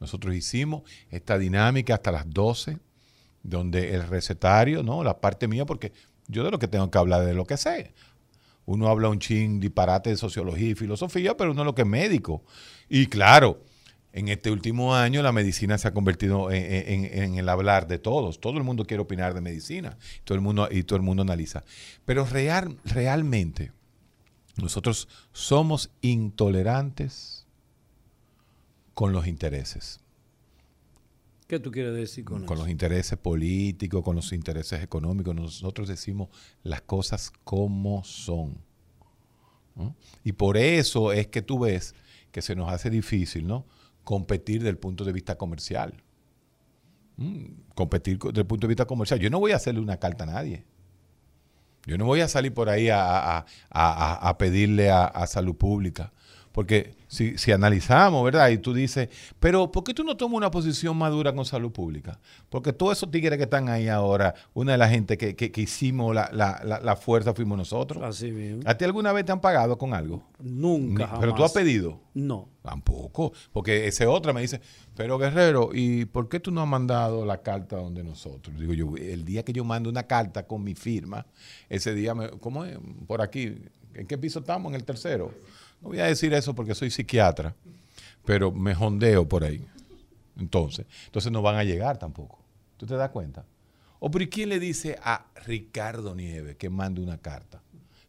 [0.00, 2.78] Nosotros hicimos esta dinámica hasta las 12,
[3.42, 5.02] donde el recetario, ¿no?
[5.04, 5.92] La parte mía, porque
[6.28, 7.94] yo de lo que tengo que hablar es de lo que sé.
[8.66, 12.44] Uno habla un chin disparate de sociología y filosofía, pero uno lo que es médico.
[12.88, 13.62] Y claro,
[14.12, 17.98] en este último año la medicina se ha convertido en, en- en el hablar de
[17.98, 18.40] todos.
[18.40, 21.64] Todo el mundo quiere opinar de medicina todo el mundo, y todo el mundo analiza.
[22.04, 23.70] Pero real, realmente
[24.56, 27.35] nosotros somos intolerantes
[28.96, 30.00] con los intereses
[31.46, 32.62] ¿Qué tú quieres decir con, con eso?
[32.64, 35.32] los intereses políticos, con los intereses económicos.
[35.32, 36.28] Nosotros decimos
[36.64, 38.58] las cosas como son.
[39.76, 39.94] ¿no?
[40.24, 41.94] Y por eso es que tú ves
[42.32, 43.64] que se nos hace difícil ¿no?
[44.02, 46.02] competir desde el punto de vista comercial.
[47.16, 47.44] Mm,
[47.76, 49.20] Competir co- desde el punto de vista comercial.
[49.20, 50.64] Yo no voy a hacerle una carta a nadie.
[51.86, 55.54] Yo no voy a salir por ahí a, a- a- a- a pedirle a salud
[55.54, 56.12] pública.
[56.56, 58.48] Porque si, si analizamos, ¿verdad?
[58.48, 62.18] Y tú dices, pero ¿por qué tú no tomas una posición madura con salud pública?
[62.48, 65.60] Porque todos esos tigres que están ahí ahora, una de la gente que, que- que
[65.60, 68.02] hicimos la, la- la- la fuerza fuimos nosotros.
[68.02, 68.62] Así mismo.
[68.64, 70.22] ¿A ti alguna vez te han pagado con algo?
[70.40, 71.64] Nunca, Ni- Pero tú has jamás.
[71.64, 72.00] pedido.
[72.14, 72.48] No.
[72.62, 74.62] Tampoco, porque ese otra me dice,
[74.96, 78.58] pero Guerrero, ¿y por qué tú no has mandado la carta donde nosotros?
[78.58, 81.26] Digo yo, el día que yo mando una carta con mi firma,
[81.68, 82.78] ese día, me, ¿cómo es?
[83.06, 83.56] Por aquí,
[83.94, 84.70] ¿en qué piso estamos?
[84.70, 85.32] En el tercero.
[85.80, 87.54] No voy a decir eso porque soy psiquiatra,
[88.24, 89.64] pero me jondeo por ahí.
[90.38, 92.38] Entonces, entonces no van a llegar tampoco.
[92.76, 93.44] ¿Tú te das cuenta?
[93.98, 97.62] O ¿y quién le dice a Ricardo Nieves que mande una carta?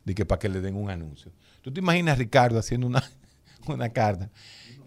[0.03, 1.31] De que para que le den un anuncio.
[1.61, 3.03] ¿Tú te imaginas a Ricardo haciendo una,
[3.67, 4.29] una carta?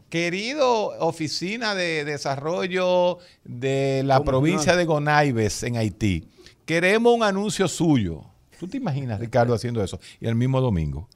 [0.09, 6.27] Querido Oficina de Desarrollo de la provincia de Gonaibes en Haití,
[6.67, 8.25] queremos un anuncio suyo.
[8.59, 10.01] ¿Tú te imaginas Ricardo haciendo eso?
[10.21, 11.09] Y el mismo domingo.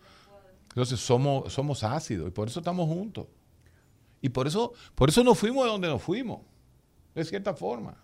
[0.75, 3.27] Entonces somos, somos ácidos y por eso estamos juntos.
[4.21, 6.41] Y por eso, por eso nos fuimos de donde nos fuimos,
[7.15, 7.95] de cierta forma.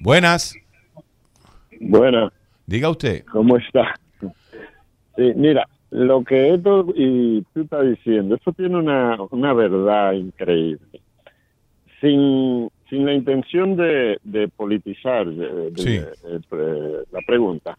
[0.00, 0.54] Buenas,
[1.80, 2.32] Buenas,
[2.66, 3.24] diga usted.
[3.26, 3.94] ¿cómo está?
[5.16, 11.00] Sí, mira, lo que esto y tú estás diciendo, eso tiene una, una verdad increíble.
[12.00, 16.00] Sin, sin la intención de, de politizar de- de- Sí.
[17.10, 17.78] la pregunta,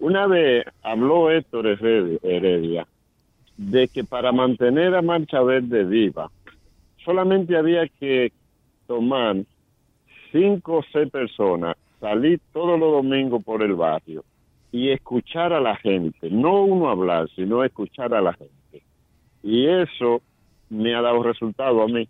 [0.00, 2.86] una vez habló Héctor Heredia,
[3.56, 6.30] de que para mantener a Marcha Verde viva,
[7.04, 8.32] solamente había que
[8.86, 9.36] tomar
[10.32, 14.24] cinco o seis personas, salir todos los domingos por el barrio
[14.72, 18.82] y escuchar a la gente, no uno hablar, sino escuchar a la gente.
[19.42, 20.22] Y eso
[20.70, 22.08] me ha dado resultado a mí,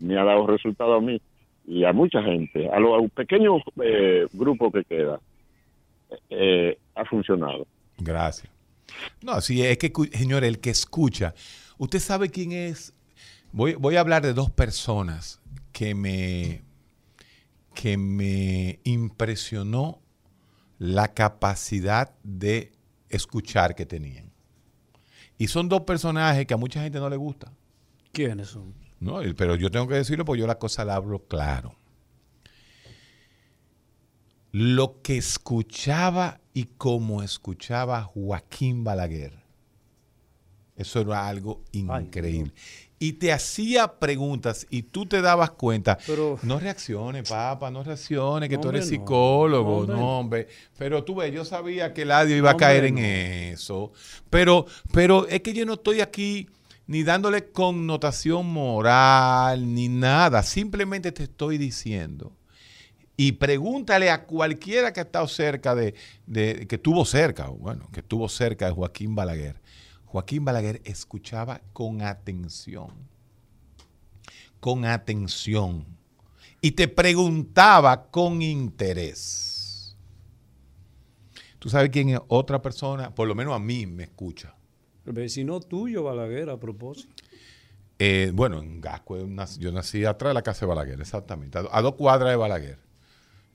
[0.00, 1.20] me ha dado resultado a mí
[1.66, 5.20] y a mucha gente, a los pequeños eh, grupos que queda,
[6.30, 7.66] eh, ha funcionado.
[7.98, 8.50] Gracias.
[9.22, 11.34] No, sí, es que, señor, el que escucha,
[11.78, 12.94] usted sabe quién es.
[13.52, 15.40] Voy, voy a hablar de dos personas
[15.72, 16.62] que me,
[17.74, 20.00] que me impresionó
[20.78, 22.72] la capacidad de
[23.08, 24.32] escuchar que tenían.
[25.38, 27.52] Y son dos personajes que a mucha gente no le gusta.
[28.12, 28.74] ¿Quiénes son?
[28.98, 31.74] No, pero yo tengo que decirlo porque yo la cosa la hablo claro.
[34.58, 39.34] Lo que escuchaba y cómo escuchaba Joaquín Balaguer,
[40.76, 42.54] eso era algo increíble.
[42.98, 45.98] y te hacía preguntas y tú te dabas cuenta.
[46.06, 48.96] Pero- no reacciones, papá, no reacciones, que tú Hombre, eres no.
[48.96, 49.94] psicólogo, Hombre.
[49.96, 50.48] no, hombre.
[50.78, 53.00] Pero tú ves, yo sabía que Eladio iba a caer en no.
[53.02, 53.92] eso.
[54.30, 56.48] Pero, pero es que yo no estoy aquí
[56.86, 60.42] ni dándole connotación moral ni nada.
[60.42, 62.32] Simplemente te estoy diciendo.
[63.16, 65.94] Y pregúntale a cualquiera que ha estado cerca de,
[66.26, 69.60] de- que estuvo cerca, bueno, que estuvo cerca de Joaquín Balaguer.
[70.04, 72.88] Joaquín Balaguer escuchaba con atención.
[74.60, 75.86] Con atención.
[76.60, 79.96] Y te preguntaba con interés.
[81.58, 83.14] ¿Tú sabes quién es otra persona?
[83.14, 84.54] Por lo menos a mí me escucha.
[85.04, 87.14] El vecino tuyo, Balaguer, a propósito.
[87.98, 91.74] Eh, bueno, en nac- yo nací atrás de la casa de Balaguer, exactamente, a, do-
[91.74, 92.85] a dos cuadras de Balaguer.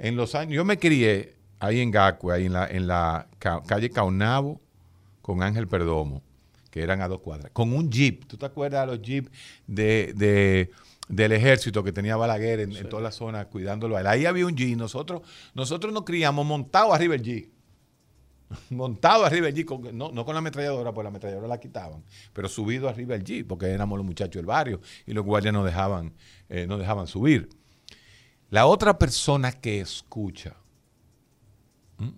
[0.03, 3.61] En los años, yo me crié ahí en Gascue, ahí en la, en la ca-
[3.67, 4.59] calle Caunabo,
[5.21, 6.23] con Ángel Perdomo,
[6.71, 8.25] que eran a dos cuadras, con un jeep.
[8.25, 9.29] ¿Tú te acuerdas de los jeeps
[9.67, 10.71] de, de-
[11.07, 14.07] del ejército que tenía Balaguer en, en toda la zona cuidándolo a él?
[14.07, 14.75] Ahí había un jeep.
[14.75, 15.21] Nosotros,
[15.53, 17.51] nosotros nos criamos montados arriba del jeep
[18.71, 22.03] montado arriba del jeep, con- no, no con la ametralladora, pues la ametralladora la quitaban,
[22.33, 25.63] pero subido arriba del jeep, porque éramos los muchachos del barrio y los guardias nos
[25.65, 26.11] dejaban,
[26.49, 27.49] eh, nos dejaban subir.
[28.51, 30.55] La otra persona que escucha
[31.99, 32.13] ¿m?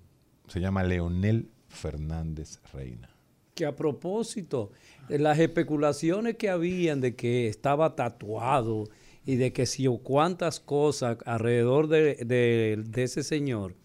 [0.47, 3.09] se llama Leonel Fernández Reina.
[3.55, 4.71] Que a propósito,
[5.07, 8.85] de las especulaciones que habían de que estaba tatuado
[9.25, 13.75] y de que si o cuántas cosas alrededor de, de- de ese señor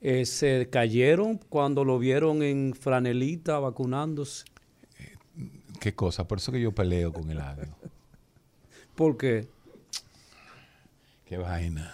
[0.00, 4.44] eh, se cayeron cuando lo vieron en franelita vacunándose.
[5.80, 7.68] Qué cosa, por eso que yo peleo con el audio.
[8.96, 9.46] ¿Por qué?
[11.28, 11.92] Qué vaina.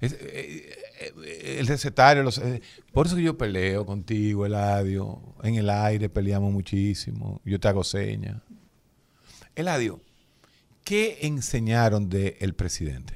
[0.00, 2.60] Es- eh, eh, el recetario, los- eh,
[2.92, 5.20] por eso que yo peleo contigo, Eladio.
[5.42, 7.40] En el aire peleamos muchísimo.
[7.44, 8.40] Yo te hago señas.
[9.54, 10.00] Eladio,
[10.84, 13.14] ¿qué enseñaron del presidente?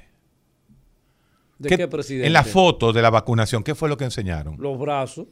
[1.59, 2.26] ¿De ¿Qué- qué, presidente?
[2.26, 4.57] En la foto de la vacunación, ¿qué fue lo que enseñaron?
[4.59, 5.26] Los brazos.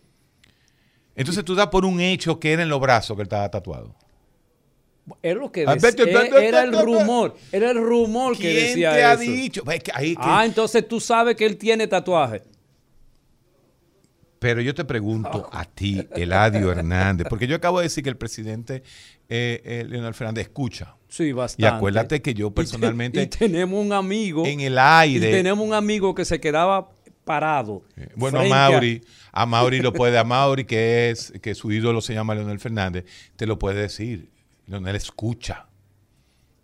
[1.15, 3.95] Entonces tú das por un hecho que era en los brazos que él estaba tatuado.
[5.23, 6.05] Era lo que Ah, decía,
[6.41, 9.23] era el rumor, era el rumor que ¿Quién decía te ha eso.
[9.23, 9.63] dicho?
[9.71, 12.43] Es que ahí que- Ah, entonces tú sabes que él tiene tatuaje.
[14.39, 18.17] Pero yo te pregunto a ti, Eladio Hernández, porque yo acabo de decir que el
[18.17, 18.83] presidente
[19.29, 20.97] eh, eh, Leonel Fernández escucha.
[21.09, 21.63] Sí, bastante.
[21.63, 24.45] Y acuérdate que yo Y te- personalmente Y, tenemos un amigo.
[24.45, 25.29] en el aire.
[25.29, 26.91] Y tenemos un amigo que se quedaba
[27.25, 27.85] parado.
[28.17, 31.71] Bueno, a frente a- Mauri, a Mauri lo puede, a Mauri que es, que su
[31.71, 33.05] ídolo se llama Leonel Fernández,
[33.37, 34.29] te lo puede decir.
[34.67, 35.67] Leonel escucha.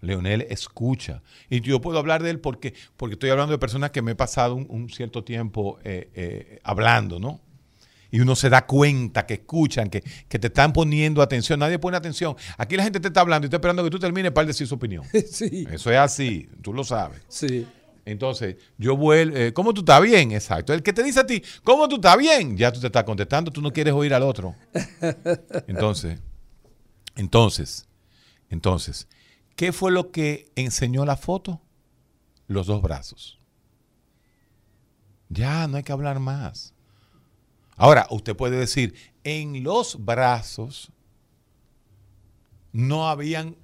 [0.01, 1.23] Leonel escucha.
[1.51, 4.15] Y yo puedo hablar de él porque, porque estoy hablando de personas que me he
[4.15, 7.41] pasado un, un cierto tiempo eh, eh, hablando, ¿no?
[8.11, 11.59] Y uno se da cuenta que escuchan, que, que te están poniendo atención.
[11.61, 12.37] Nadie pone atención.
[12.57, 14.77] Aquí la gente te está hablando y está esperando que tú termines para decir su
[14.77, 15.05] opinión.
[15.31, 17.21] sí, Eso es así, tú lo sabes.
[17.29, 17.67] sí.
[18.05, 20.33] Entonces, yo vuelvo, eh, ¿cómo tú estás bien?
[20.33, 20.73] Exacto.
[20.73, 22.57] El que te dice a ti, ¿cómo tú estás bien?
[22.57, 24.55] Ya tú te estás contestando, tú no quieres oír al otro.
[25.67, 26.19] Entonces,
[27.19, 27.89] entonces,
[28.49, 29.09] entonces,
[29.57, 31.61] ¿qué fue lo que enseñó la foto?
[32.47, 33.41] Los dos brazos.
[35.29, 36.75] Ya, no hay que hablar más.
[37.77, 38.95] Ahora, usted puede decir,
[39.25, 40.93] en los brazos
[42.73, 43.57] no habían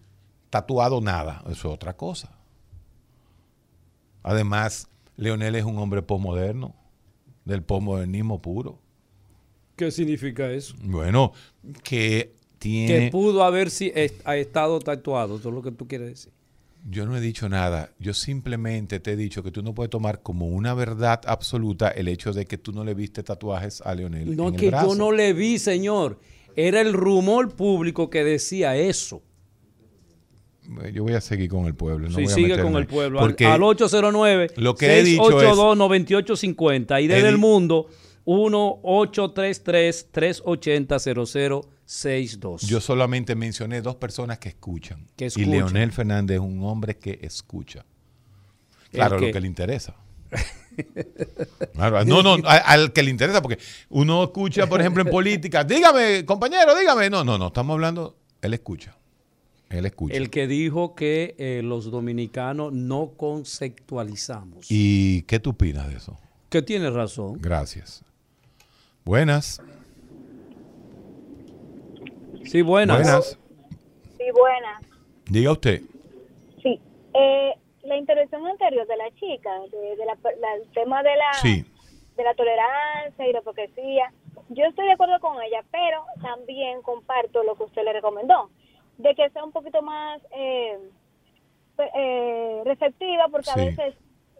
[0.50, 1.40] tatuado nada.
[1.46, 2.36] Eso es otra cosa.
[4.24, 6.74] Además, Leonel es un hombre posmoderno,
[7.44, 8.80] del posmodernismo puro.
[9.76, 10.74] ¿Qué significa eso?
[10.82, 11.32] Bueno,
[11.84, 12.34] que
[12.64, 13.92] que pudo haber si,
[14.24, 16.32] ha estado tatuado, eso es lo que tú quieres decir.
[16.86, 20.20] Yo no he dicho nada, yo simplemente te he dicho que tú no puedes tomar
[20.22, 24.36] como una verdad absoluta el hecho de que tú no le viste tatuajes a Leonel.
[24.36, 24.88] No, en que el brazo.
[24.88, 26.20] yo no le vi, señor.
[26.56, 29.22] Era el rumor público que decía eso.
[30.82, 32.08] Eh, yo voy a seguir con el pueblo.
[32.08, 33.20] No sí, sigue con el pueblo.
[33.20, 37.88] Porque al, al 809 lo que 682 9850 y desde el mundo
[38.24, 38.80] 1
[39.12, 42.62] 380 00 6262.
[42.62, 45.06] Yo solamente mencioné dos personas que escuchan.
[45.18, 47.84] Y Leonel Fernández es un hombre que escucha.
[48.90, 49.94] Claro, lo que le interesa.
[51.72, 53.58] Claro, no, no, al, que le interesa, porque
[53.90, 57.08] uno escucha, por ejemplo, en política, dígame, compañero, dígame.
[57.08, 58.96] No, no, no, estamos hablando, él escucha.
[59.70, 60.16] Él escucha.
[60.16, 64.66] El que dijo que eh, los dominicanos no conceptualizamos.
[64.68, 66.18] ¿Y qué tú opinas de eso?
[66.48, 67.38] Que tiene razón.
[67.40, 68.04] Gracias.
[69.04, 69.60] Buenas.
[72.44, 72.98] Sí, buenas.
[73.02, 73.38] Buenas.
[74.18, 74.82] Sí, buenas.
[75.30, 75.80] Diga usted.
[76.62, 76.80] Sí.
[77.14, 77.52] Eh,
[77.84, 81.64] la intervención anterior de la chica, de, de la, la- el tema de la, Sí.
[82.16, 84.12] de la tolerancia y la hipocresía,
[84.50, 88.50] yo estoy de acuerdo con ella, pero también comparto lo que usted le recomendó,
[88.98, 90.78] de que sea un poquito más eh,
[91.76, 93.94] pe- eh, receptiva, porque a veces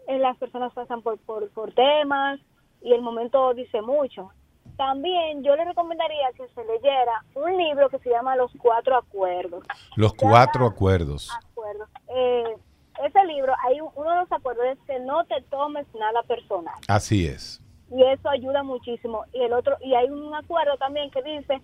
[0.07, 2.39] eh, las personas pasan por, por, por temas
[2.81, 4.29] y el momento dice mucho.
[4.77, 9.63] También yo le recomendaría que se leyera un libro que se llama Los Cuatro Acuerdos.
[9.95, 11.31] Los cuatro acuerdos.
[11.49, 11.89] Acuerdos.
[12.09, 12.57] Eh,
[13.03, 16.75] ese libro, hay un- uno de los acuerdos es que no te tomes nada personal
[16.87, 17.61] Así es.
[17.89, 19.23] y eso ayuda muchísimo.
[19.33, 21.61] Y el otro y hay un acuerdo también que dice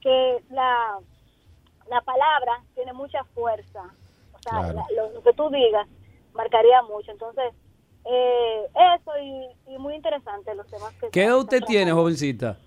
[0.00, 0.98] que la,
[1.90, 3.82] la palabra tiene mucha fuerza.
[4.34, 4.74] O sea, Claro.
[4.74, 5.86] la- lo, lo que tú digas
[6.34, 7.10] marcaría mucho.
[7.10, 7.52] Entonces,
[8.10, 12.58] eh, eso y, y muy interesante los temas que ¿Qué edad usted tiene, jovencita?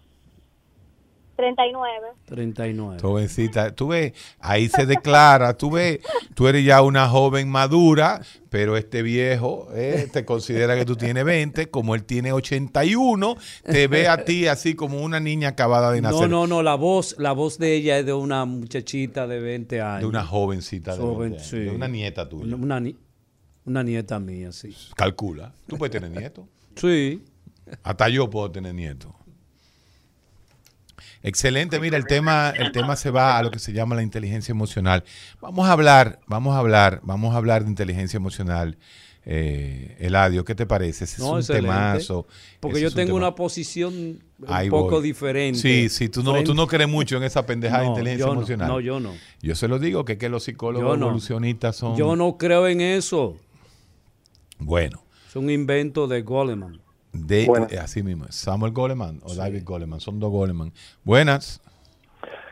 [1.35, 2.07] 39.
[2.25, 2.99] 39.
[3.01, 4.11] Jovencita, tú ves,
[4.41, 5.99] ahí se declara, tú ves,
[6.35, 8.19] tú eres ya una joven madura,
[8.49, 13.87] pero este viejo eh, te considera que tú tienes 20, como él tiene 81, te
[13.87, 16.29] ve a ti así como una niña acabada de nacer.
[16.29, 19.79] No, no, no, la voz, la voz de ella es de una muchachita de 20
[19.79, 20.01] años.
[20.01, 21.59] De una jovencita de Joven, 20 años, sí.
[21.59, 22.53] de una nieta tuya.
[22.53, 22.97] Una, una ni-
[23.69, 24.75] una nieta mía, sí.
[24.95, 26.47] Calcula, tú puedes tener nieto.
[26.75, 27.23] Sí.
[27.83, 29.13] Hasta yo puedo tener nieto.
[31.21, 34.51] Excelente, mira, el tema, el tema se va a lo que se llama la inteligencia
[34.53, 35.03] emocional.
[35.41, 38.77] Vamos a hablar, vamos a hablar, vamos a hablar de inteligencia emocional.
[39.25, 41.03] Eh, Eladio, ¿qué te parece?
[41.03, 41.67] Ese No, es un excelente.
[41.67, 42.25] temazo.
[42.61, 45.03] Porque yo un tengo una posición un Ahí poco voy.
[45.03, 45.59] diferente.
[45.59, 48.39] Sí, sí, tú no, tú no crees mucho en esa pendejada de inteligencia yo no,
[48.39, 48.67] emocional.
[48.69, 49.13] no, yo no.
[49.41, 51.97] Yo se lo digo que, que los psicólogos Yo evolucionistas son.
[51.97, 53.35] Yo no creo en eso.
[54.59, 56.79] Bueno, Es un invento de Goleman.
[57.13, 60.71] de, eh, así mismo, Samuel Goleman o David Goleman, son dos Goleman.
[61.03, 61.61] Buenas.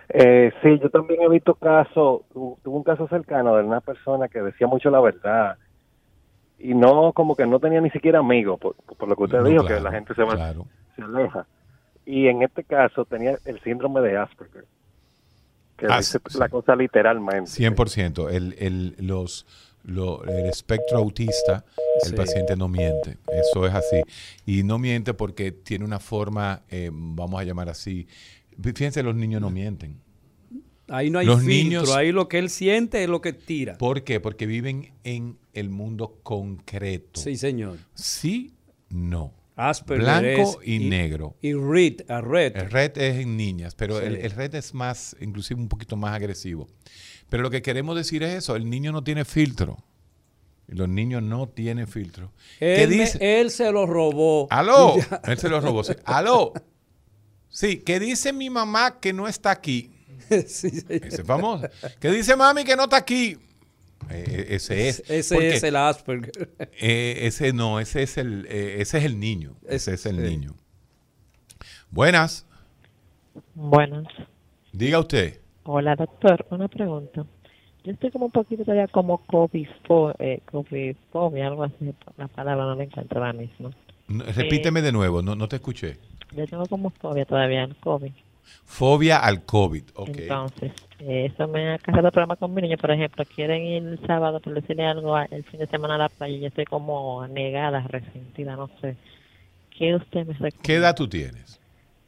[0.10, 4.28] Eh, sí, yo también he visto casos, tu- tuve un caso cercano de una persona
[4.30, 5.58] que decía mucho la verdad
[6.58, 9.44] y no, como que no tenía ni siquiera amigos, por, por lo que usted No,
[9.50, 10.66] dijo, claro, que la gente se, va, claro.
[10.96, 11.46] se aleja.
[12.06, 14.64] Y en este caso tenía el síndrome de Asperger,
[15.76, 16.40] que dice sí.
[16.40, 17.52] la cosa literalmente.
[17.52, 18.30] 100%.
[18.32, 19.46] El, el, los,
[19.88, 21.66] lo- el espectro autista,
[22.04, 22.16] el Sí.
[22.16, 23.18] paciente no miente.
[23.34, 24.02] Eso es así.
[24.46, 28.06] Y no miente porque tiene una forma, eh, vamos a llamar así.
[28.62, 30.00] Fíjense, los niños no mienten.
[30.90, 33.78] Ahí no hay Los filtro, niños- ahí lo que él siente es lo que tira.
[33.78, 34.20] ¿Por qué?
[34.20, 37.20] Porque viven en el mundo concreto.
[37.20, 37.78] Sí, señor.
[37.94, 38.54] Sí,
[38.90, 39.34] no.
[39.58, 40.04] Asperger
[40.36, 41.36] Blanco y, y- negro.
[41.42, 42.56] Y red, a red.
[42.56, 44.06] El red es en niñas, pero Sí.
[44.06, 46.68] el, el red es más, inclusive un poquito más agresivo.
[47.30, 49.78] Pero lo que queremos decir es eso, el niño no tiene filtro.
[50.68, 52.32] Los niños no tienen filtro.
[52.60, 53.40] ¿Qué Él, me- dice?
[53.40, 54.48] él se lo robó.
[54.50, 54.96] ¡Aló!
[55.10, 55.22] Ya.
[55.26, 55.84] Él se lo robó.
[55.84, 55.94] sí.
[56.06, 56.54] ¡Aló!
[57.50, 59.94] Sí, ¿qué dice mi mamá que no está aquí?
[60.48, 60.86] Sí, sí.
[60.90, 61.68] Ese es famoso.
[62.02, 63.38] ¿Qué dice mami que no está aquí?
[64.10, 65.04] Eh, ese es.
[65.08, 66.50] Ese Porque, es el Asperger.
[66.82, 69.56] eh, ese no, ese es el, eh, ese es el niño.
[69.68, 70.22] Ese es el sí.
[70.22, 70.56] niño.
[71.90, 72.46] Buenas.
[73.54, 74.06] Buenas.
[74.74, 75.40] Diga usted.
[75.70, 76.46] Hola, doctor.
[76.50, 77.26] Una pregunta.
[77.84, 80.42] Yo estoy como un poquito todavía como COVID-fo- eh,
[81.44, 81.94] algo así.
[82.16, 83.72] La palabra no la encuentro ahora mismo.
[84.08, 85.98] No, Repíteme de nuevo, no, no te escuché.
[86.34, 88.12] Yo tengo como fobia todavía al COVID.
[88.64, 89.84] Fobia al COVID.
[89.96, 90.08] Ok.
[90.20, 92.78] Entonces, eh, eso me ha causado problemas con mi niño.
[92.78, 95.98] Por ejemplo, quieren ir el sábado por decirle algo a- el fin de semana a
[95.98, 98.96] la playa y yo estoy como negada, resentida, no sé.
[99.78, 100.60] ¿Qué usted me recomienda?
[100.64, 101.60] ¿Qué edad tú tienes?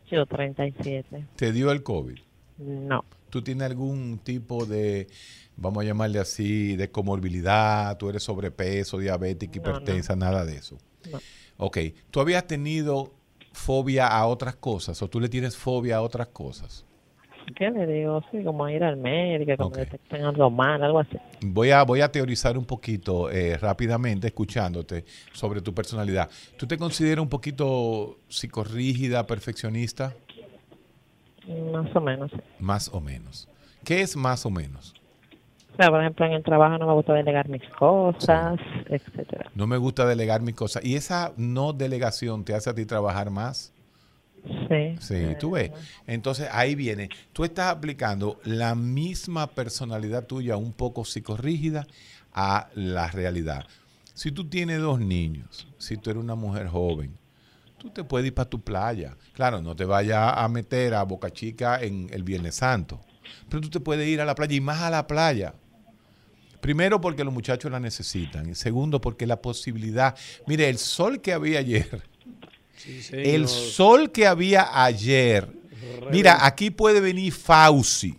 [0.10, 1.26] Yo, 37.
[1.36, 2.18] ¿Te dio el COVID?
[2.60, 3.04] No.
[3.30, 5.08] ¿Tú tienes algún tipo de,
[5.56, 7.98] vamos a llamarle así, de comorbilidad?
[7.98, 9.70] ¿Tú eres sobrepeso, diabética, No, no.
[9.70, 10.78] hipertensa, nada de eso?
[11.12, 11.20] No.
[11.58, 11.78] Ok.
[12.12, 13.14] ¿Tú habías tenido
[13.52, 16.86] fobia a otras cosas o tú le tienes fobia a otras cosas?
[17.56, 18.24] ¿Qué le digo?
[18.32, 21.18] Sí, como ir al médico, cuando detecten algo mal, algo así.
[21.42, 25.04] Voy a, voy a teorizar un poquito eh, rápidamente, escuchándote
[25.34, 26.30] sobre tu personalidad.
[26.58, 30.16] ¿Tú te consideras un poquito psicorrígida, perfeccionista?
[31.50, 32.32] Más o menos.
[32.60, 33.48] Más o menos.
[33.84, 34.94] ¿Qué es más o menos?
[35.74, 39.50] O sea, por ejemplo, en el trabajo no me gusta delegar mis cosas, etcétera.
[39.56, 40.84] No me gusta delegar mis cosas.
[40.84, 43.74] ¿Y esa no delegación te hace a ti trabajar más?
[44.44, 44.96] Sí.
[45.00, 45.72] Sí, tú ves.
[46.06, 47.10] Entonces ahí viene.
[47.34, 51.88] Tú estás aplicando la misma personalidad tuya, un poco psicorrígida,
[52.34, 53.66] a la realidad.
[54.14, 57.18] Si tú tienes dos niños, si tú eres una mujer joven,
[57.80, 59.16] tú te puedes ir para tu playa.
[59.34, 63.00] Claro, no te vayas a meter a Boca Chica en el Viernes Santo,
[63.50, 65.54] pero tú te puedes ir a la playa y más a la playa
[66.62, 68.50] Primero porque los muchachos la necesitan.
[68.50, 70.14] Y segundo porque la posibilidad...
[70.46, 72.02] Mire, el sol que había ayer,
[73.12, 75.48] el sol que había ayer...
[76.12, 78.14] Mira, aquí puede venir Fauci,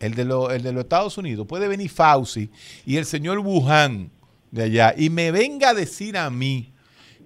[0.00, 2.48] el de, lo- el de los Estados Unidos, puede venir Fauci
[2.86, 4.10] y el señor Wuhan
[4.50, 6.72] de allá y me venga a decir a mí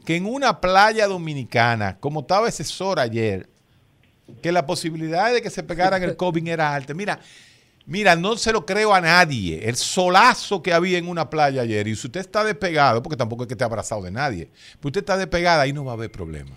[0.05, 3.49] que en una playa dominicana, como estaba ese sol ayer,
[4.43, 6.95] que la posibilidad de que se pegaran el COVID era alta.
[6.95, 7.21] Mira,
[7.87, 9.69] mira, no se lo creo a nadie.
[9.69, 13.45] El solazo que había en una playa ayer, y si usted está despegado, porque tampoco
[13.45, 14.51] es que esté abrazado de nadie,
[14.81, 16.51] pero usted está despegada, ahí no va a haber problema.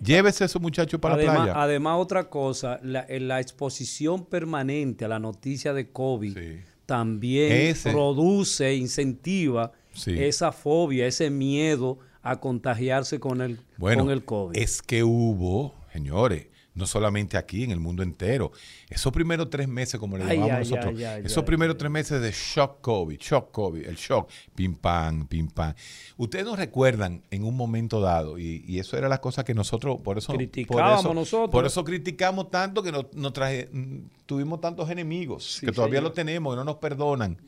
[0.00, 1.62] Llévese a esos muchachos para además, la playa.
[1.62, 6.38] además, otra cosa, la, en la exposición permanente a la noticia de COVID
[6.86, 7.90] también Ese.
[7.90, 10.12] produce, incentiva Sí.
[10.18, 14.56] esa fobia, ese miedo a contagiarse con el, Bueno, con el COVID.
[14.58, 18.50] es que hubo, señores, no solamente aquí, en el mundo entero,
[18.90, 22.20] esos primeros tres meses, como le llamamos ay, nosotros, ay, ay, esos primeros tres meses
[22.20, 25.72] de shock COVID, shock COVID, el shock, pim pam, pim pam.
[26.16, 30.00] Ustedes nos recuerdan en un momento dado, y, y eso era la cosa que nosotros,
[30.02, 31.50] por eso, por Criticábamos eso, nosotros.
[31.50, 36.10] por eso criticamos tanto que nos, nos traje- mm, tuvimos tantos enemigos, que todavía señor.
[36.10, 37.38] lo tenemos, que no nos perdonan.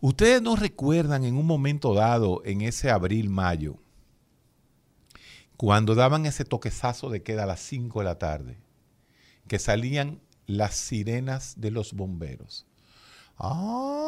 [0.00, 3.76] Ustedes nos recuerdan en un momento dado, en ese abril, mayo,
[5.56, 8.58] cuando daban ese toquezazo de queda a las 5 de la tarde,
[9.48, 12.64] que salían las sirenas de los bomberos.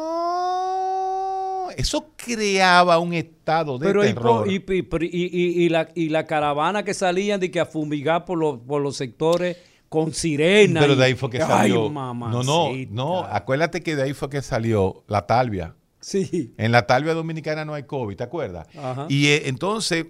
[0.01, 4.49] Ah, eso creaba un estado de Pero terror.
[4.49, 8.59] y, y- y- la, y la caravana que salían de que a fumigar por los,
[8.59, 9.57] por los sectores
[9.89, 10.79] con sirena.
[10.79, 11.75] Pero de ahí fue que Ay, salió.
[11.89, 12.91] no, no, mamacita.
[12.93, 13.23] no.
[13.25, 15.75] Acuérdate que de ahí fue que salió la talvia.
[16.01, 16.53] Sí.
[16.57, 18.67] En la talvia dominicana no hay COVID, ¿te acuerdas?
[18.75, 19.05] Ajá.
[19.07, 20.07] Y eh, entonces,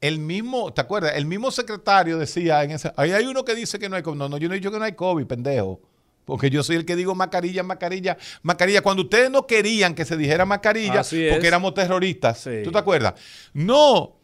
[0.00, 1.12] el mismo, ¿te acuerdas?
[1.16, 2.92] El mismo secretario decía en ese.
[2.96, 4.18] Ahí hay uno que dice que no hay COVID.
[4.18, 5.80] No, no, yo no he dicho que no hay COVID, pendejo.
[6.24, 8.82] Porque yo soy el que digo mascarilla, mascarilla, mascarilla.
[8.82, 11.32] Cuando ustedes no querían que se dijera mascarilla, Así es.
[11.32, 12.46] porque éramos terroristas.
[12.62, 13.14] ¿Tú te acuerdas?
[13.54, 14.14] No.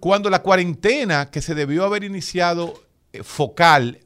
[0.00, 2.72] Cuando la cuarentena que se debió haber iniciado
[3.12, 4.00] eh, focal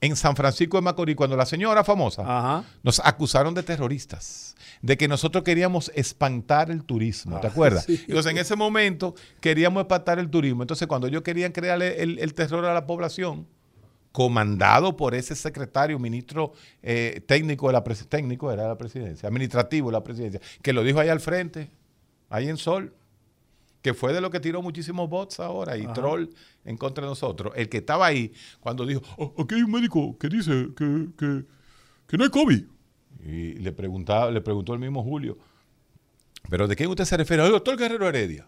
[0.00, 4.51] en San Francisco de Macorís, cuando la señora famosa nos acusaron de terroristas,
[4.82, 7.84] de que nosotros queríamos espantar el turismo, ¿te Ah, acuerdas?
[7.84, 8.02] sí.
[8.08, 10.62] Entonces en ese momento queríamos espantar el turismo.
[10.62, 13.46] Entonces cuando ellos querían crearle el, el terror a la población,
[14.10, 16.52] comandado por ese secretario, ministro
[16.82, 20.82] eh, técnico de la presidencia, técnico era la presidencia, administrativo de la presidencia, que lo
[20.82, 21.70] dijo ahí al frente,
[22.28, 22.92] ahí en Sol,
[23.80, 25.92] que fue de lo que tiró muchísimos bots ahora y Ajá.
[25.94, 26.26] troll
[26.64, 27.52] en contra de nosotros.
[27.56, 31.44] El que estaba ahí cuando dijo, "Oh, aquí hay un médico que dice que, que,
[32.06, 32.64] que no hay COVID.
[33.24, 35.38] Y le, preguntaba, le preguntó el mismo Julio,
[36.50, 37.42] ¿pero de quién usted se refiere?
[37.42, 38.46] Al doctor Guerrero Heredia.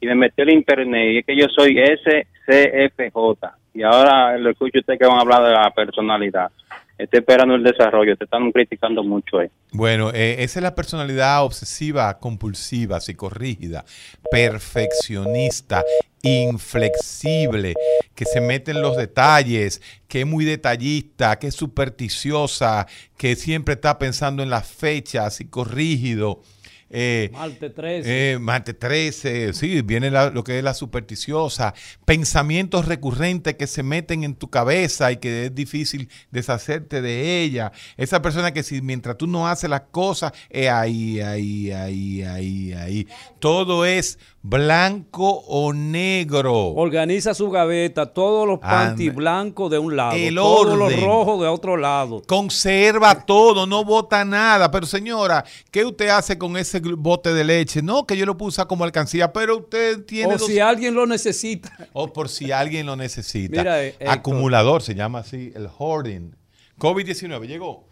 [0.00, 3.56] Y me metí al internet y es que yo soy SCFJ.
[3.74, 6.50] Y ahora lo escucho usted que van a hablar de la personalidad.
[6.98, 8.16] Estoy esperando el desarrollo.
[8.16, 9.48] Te están criticando mucho ahí.
[9.72, 13.84] Bueno, eh, esa es la personalidad obsesiva, compulsiva, psicorrígida,
[14.30, 15.84] perfeccionista,
[16.22, 17.74] inflexible,
[18.14, 22.86] que se mete en los detalles, que es muy detallista, que es supersticiosa,
[23.16, 26.42] que siempre está pensando en las fechas, psicorrígido.
[26.90, 28.32] Eh, Marte 13.
[28.32, 31.74] eh, Marte 13, sí, viene la- lo que es la supersticiosa,
[32.04, 37.72] pensamientos recurrentes que se meten en tu cabeza y que es difícil deshacerte de ella.
[37.96, 42.72] Esa persona que si mientras tú no haces las cosas, es ahí, ahí, ahí, ahí,
[42.72, 43.06] ahí.
[43.38, 46.68] Todo es blanco o negro.
[46.74, 49.18] Organiza su gaveta, todos los panties Anda.
[49.18, 50.78] blancos de un lado, El todos orden.
[50.78, 52.22] los rojos de otro lado.
[52.26, 54.70] Conserva todo, no bota nada.
[54.70, 57.82] Pero señora, ¿qué usted hace con ese bote de leche?
[57.82, 60.34] No, que yo lo puse como alcancía, pero usted tiene...
[60.34, 61.76] O dos- si alguien lo necesita.
[61.92, 63.58] O por si alguien lo necesita.
[63.58, 64.08] Mira, eh, Héctor.
[64.08, 66.34] Acumulador se llama así, el hoarding.
[66.78, 67.86] COVID-19, llegó.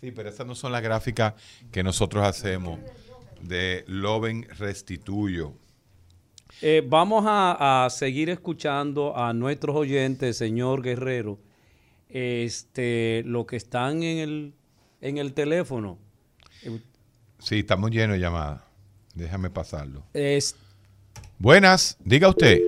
[0.00, 1.34] Sí, pero esas no son las gráficas
[1.72, 2.78] que nosotros hacemos
[3.40, 5.54] de Loven Restituyo.
[6.60, 11.38] Eh, vamos a, a seguir escuchando a nuestros oyentes, señor Guerrero,
[12.08, 14.54] este, lo que están en el,
[15.00, 15.98] en el teléfono.
[17.38, 18.62] Sí, estamos llenos de llamadas.
[19.14, 20.02] Déjame pasarlo.
[20.12, 20.56] Es,
[21.40, 22.58] Buenas, diga usted.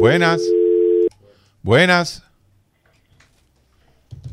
[0.00, 0.40] Buenas.
[1.62, 2.24] Buenas.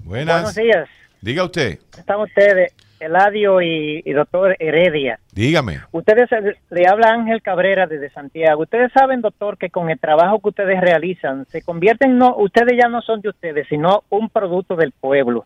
[0.05, 0.43] Buenas.
[0.43, 0.89] Buenos días.
[1.21, 1.79] Diga usted.
[1.97, 5.19] Están ustedes, Eladio y, y doctor Heredia.
[5.33, 5.79] Dígame.
[5.91, 8.63] Ustedes, eh, le habla Ángel Cabrera desde Santiago.
[8.63, 12.89] Ustedes saben, doctor, que con el trabajo que ustedes realizan, se convierten, no, ustedes ya
[12.89, 15.45] no son de ustedes, sino un producto del pueblo.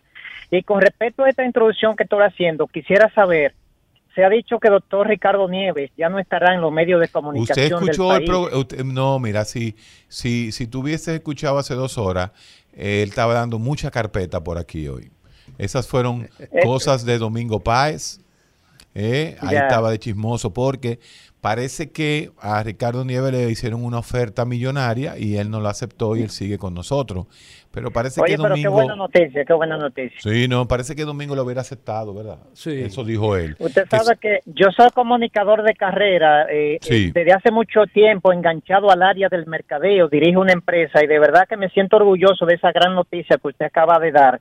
[0.51, 3.53] Y con respecto a esta introducción que estoy haciendo, quisiera saber,
[4.13, 7.13] se ha dicho que doctor Ricardo Nieves ya no estará en los medios de ¿Usted
[7.13, 8.93] comunicación del escuchó el programa?
[8.93, 9.75] No, mira, si,
[10.07, 12.31] si, si tú hubieses escuchado hace dos horas,
[12.73, 15.09] eh, él estaba dando mucha carpeta por aquí hoy.
[15.57, 16.29] Esas fueron
[16.63, 18.19] cosas de Domingo Páez.
[18.95, 20.99] eh, Ahí estaba de chismoso porque
[21.41, 26.15] parece que a Ricardo Nieves le hicieron una oferta millonaria y él no la aceptó
[26.15, 27.25] y él sigue con nosotros.
[27.71, 28.71] Pero parece Oye, que pero qué Domingo...
[28.71, 30.19] buena noticia, qué buena noticia.
[30.21, 32.37] Sí, no, parece que Domingo lo hubiera aceptado, ¿verdad?
[32.53, 32.81] Sí.
[32.83, 33.55] Eso dijo él.
[33.59, 37.07] Usted sabe que yo soy comunicador de carrera, eh, Sí.
[37.07, 41.17] eh, desde hace mucho tiempo enganchado al área del mercadeo, dirijo una empresa y de
[41.19, 44.39] verdad que me siento orgulloso de esa gran noticia que usted acaba de dar,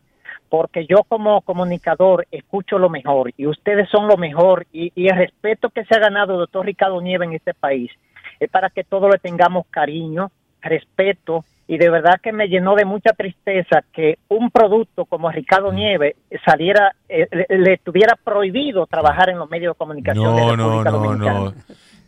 [0.53, 5.17] porque yo como comunicador escucho lo mejor y ustedes son lo mejor y, y el
[5.17, 7.91] respeto que se ha ganado el doctor Ricardo Nieves en este país
[8.39, 10.31] es para que todos le tengamos cariño,
[10.61, 15.73] respeto y de verdad que me llenó de mucha tristeza que un producto como Ricardo
[15.73, 20.55] Nieves saliera, eh, le, le estuviera prohibido trabajar en los medios de comunicación de No,
[20.55, 21.33] no, no, Dominicana.
[21.33, 21.55] no.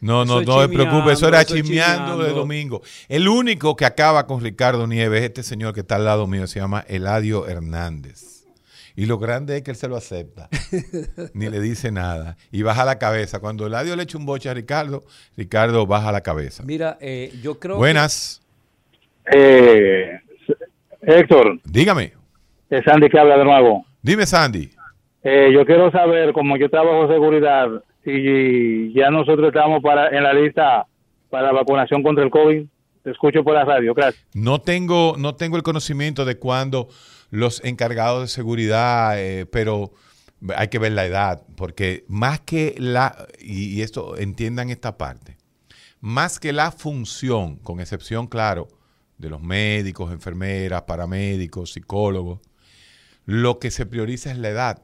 [0.02, 2.82] No, no, no se preocupe, eso era chismeando de domingo.
[3.08, 6.46] El único que acaba con Ricardo Nieves es este señor que está al lado mío,
[6.46, 8.33] se llama Eladio Hernández.
[8.96, 10.48] Y lo grande es que él se lo acepta,
[11.34, 12.36] ni le dice nada.
[12.52, 13.40] Y baja la cabeza.
[13.40, 15.04] Cuando Eladio le echa un boche a Ricardo,
[15.36, 16.62] Ricardo baja la cabeza.
[16.64, 18.40] mira, eh, yo creo Buenas,
[19.32, 20.20] Eh,
[21.02, 22.12] Héctor, dígame,
[22.70, 23.84] es Sandy que habla de nuevo.
[24.02, 24.70] dime Sandy.
[25.22, 27.68] Eh, yo quiero saber, como yo trabajo seguridad,
[28.04, 30.86] si ya nosotros estamos para en la lista
[31.30, 32.64] para la vacunación contra el COVID.
[33.02, 34.24] Te escucho por la radio, gracias.
[34.34, 36.88] No tengo, no tengo el conocimiento de cuándo
[37.34, 39.92] los encargados de seguridad, eh, pero
[40.56, 45.36] hay que ver la edad, porque más que la, y, y esto, entiendan esta parte,
[46.00, 48.68] más que la función, con excepción, claro,
[49.18, 52.40] de los médicos, enfermeras, paramédicos, psicólogos,
[53.26, 54.82] lo que se prioriza es la edad.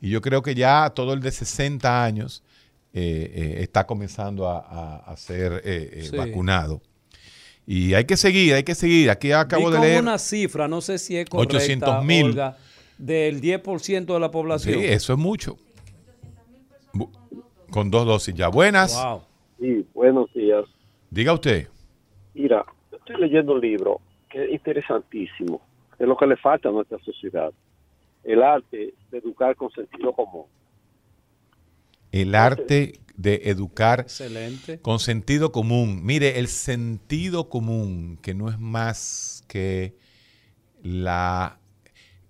[0.00, 2.42] Y yo creo que ya todo el de 60 años
[2.94, 6.16] eh, eh, está comenzando a, a- a ser eh, Sí.
[6.16, 6.80] vacunado.
[7.72, 9.10] Y hay que seguir, hay que seguir.
[9.10, 10.02] Aquí acabo vi de leer.
[10.02, 12.24] una cifra, no sé si es correcta, 800,000.
[12.26, 12.56] Olga,
[12.98, 14.80] del 10% de la Sí, población.
[14.82, 15.56] eso es mucho.
[17.70, 18.48] Con dos dosis ya.
[18.48, 19.00] Buenas.
[19.00, 19.22] Wow.
[19.60, 20.64] Sí, buenos días.
[21.10, 21.68] Diga usted.
[22.34, 25.60] Mira, estoy leyendo un libro que es interesantísimo.
[25.96, 27.52] Es lo que le falta a nuestra sociedad.
[28.24, 30.46] El arte de educar con sentido común.
[32.10, 34.80] El arte de educar Excelente.
[34.80, 36.00] con sentido común.
[36.02, 39.94] Mire, el sentido común, que no es más que
[40.82, 41.60] la...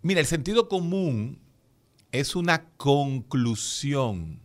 [0.02, 1.40] Mira, el sentido común
[2.10, 4.40] es una conclusión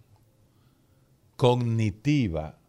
[1.36, 2.60] cognitiva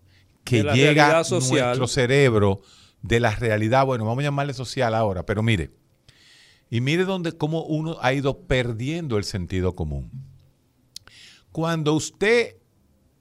[0.43, 2.62] que llega a nuestro cerebro
[3.03, 5.70] de la realidad, bueno, vamos a llamarle social ahora, pero mire,
[6.70, 10.11] y mire dónde, cómo uno ha ido perdiendo el sentido común.
[11.53, 12.57] Cuando usted,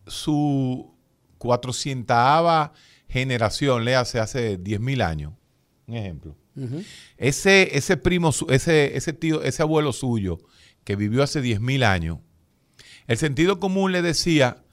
[0.07, 0.93] su
[1.37, 2.71] 400
[3.07, 5.33] generación, le hace hace 10.000 años,
[5.87, 6.35] un ejemplo,
[7.17, 10.39] ese, ese primo, ese, ese tío, ese abuelo suyo
[10.83, 12.19] que vivió hace 10.000 años,
[13.07, 14.63] el sentido común le decía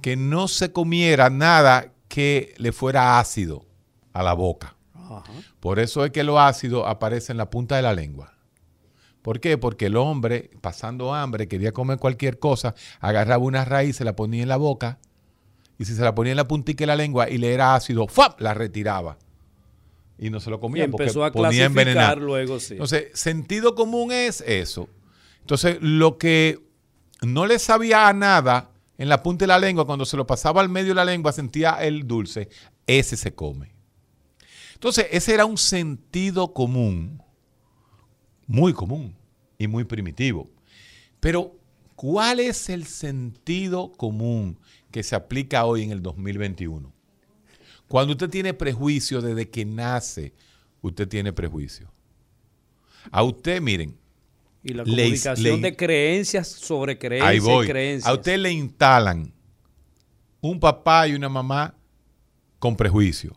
[0.00, 3.66] que no se comiera nada que le fuera ácido
[4.12, 4.76] a la boca.
[5.60, 8.33] Por eso es que lo ácido aparece en la punta de la lengua.
[9.24, 9.56] ¿Por qué?
[9.56, 14.42] Porque el hombre, pasando hambre, quería comer cualquier cosa, agarraba una raíz, se la ponía
[14.42, 14.98] en la boca
[15.78, 18.06] y si se la ponía en la puntica de la lengua y le era ácido,
[18.06, 18.38] ¡fap!
[18.42, 19.16] la retiraba.
[20.18, 22.18] Y no se lo comía Y empezó porque a ponía envenenar.
[22.18, 22.74] clasificar luego, sí.
[22.74, 24.90] Entonces, sentido común es eso.
[25.40, 26.60] Entonces, lo que
[27.22, 30.60] no le sabía a nada en la punta de la lengua, cuando se lo pasaba
[30.60, 32.50] al medio de la lengua, sentía el dulce,
[32.86, 33.74] ese se come.
[34.74, 37.22] Entonces, ese era un sentido común,
[38.46, 39.14] muy común
[39.58, 40.50] y muy primitivo.
[41.20, 41.56] Pero,
[41.96, 44.58] ¿cuál es el sentido común
[44.90, 46.92] que se aplica hoy en el 2021?
[47.88, 50.32] Cuando usted tiene prejuicio desde que nace,
[50.82, 51.90] usted tiene prejuicio.
[53.10, 53.96] A usted, miren.
[54.62, 57.66] Y la comunicación le- de creencias sobre creencias Ahí voy.
[57.66, 58.08] y creencias.
[58.10, 59.32] A usted le instalan
[60.40, 61.74] un papá y una mamá
[62.58, 63.36] con prejuicio.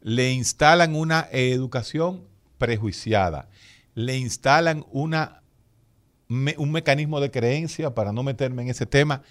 [0.00, 2.24] Le instalan una educación
[2.58, 3.48] prejuiciada.
[3.94, 5.42] Le instalan una,
[6.28, 9.22] un mecanismo de creencia, para no meterme en ese tema,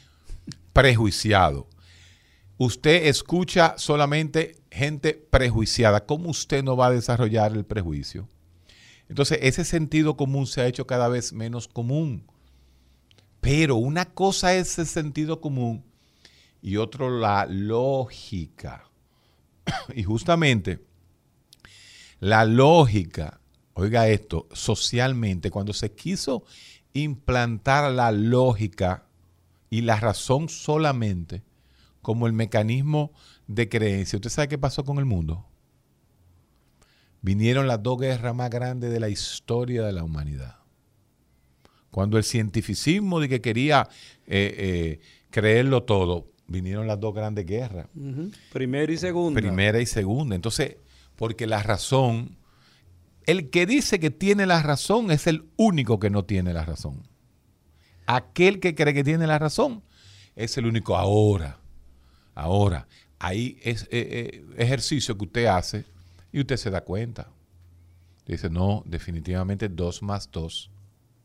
[0.74, 1.68] prejuiciado.
[2.58, 6.06] Usted escucha solamente gente prejuiciada.
[6.06, 8.28] ¿Cómo usted no va a desarrollar el prejuicio?
[9.08, 12.28] Entonces, ese sentido común se ha hecho cada vez menos común.
[13.42, 15.84] Pero una cosa es el sentido común
[16.62, 18.90] y otro la lógica.
[19.96, 20.84] Y justamente
[22.20, 23.40] la lógica,
[23.80, 26.44] oiga esto, socialmente, cuando se quiso
[26.94, 29.06] implantar la lógica
[29.70, 31.44] y la razón solamente
[32.02, 33.12] como el mecanismo
[33.48, 35.46] de creencia, ¿usted sabe qué pasó con el mundo?
[37.22, 40.58] Vinieron las dos guerras más grandes de la historia de la humanidad.
[41.92, 43.90] Cuando el cientificismo de que quería
[44.26, 45.00] eh, eh,
[45.30, 47.88] creerlo todo, vinieron las dos grandes guerras.
[48.54, 49.40] Primera y segunda.
[49.40, 50.36] Primera y segunda.
[50.36, 50.78] Entonces,
[51.16, 52.38] porque la razón,
[53.30, 57.04] el que dice que tiene la razón es el único que no tiene la razón.
[58.08, 59.84] Aquel que cree que tiene la razón
[60.36, 61.60] es el único ahora.
[62.34, 62.88] Ahora,
[63.20, 65.86] ahí es eh, eh, ejercicio que usted hace
[66.32, 67.30] y usted se da cuenta.
[68.26, 70.72] Dice, no, definitivamente dos más dos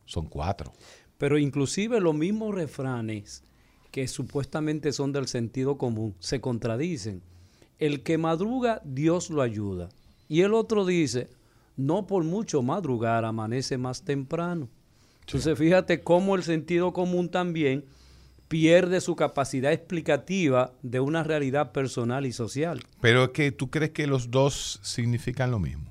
[0.05, 0.75] son cuatro.
[1.17, 3.45] Pero inclusive los mismos refranes
[3.91, 7.23] que supuestamente son del sentido común se contradicen.
[7.79, 9.89] El que madruga, Dios lo ayuda.
[10.29, 11.31] Y el otro dice,
[11.77, 14.69] no por mucho madrugar, amanece más temprano.
[15.27, 17.85] Entonces fíjate cómo el sentido común también
[18.49, 22.83] pierde su capacidad explicativa de una realidad personal y social.
[23.01, 25.91] Pero es que tú crees que los dos significan lo mismo.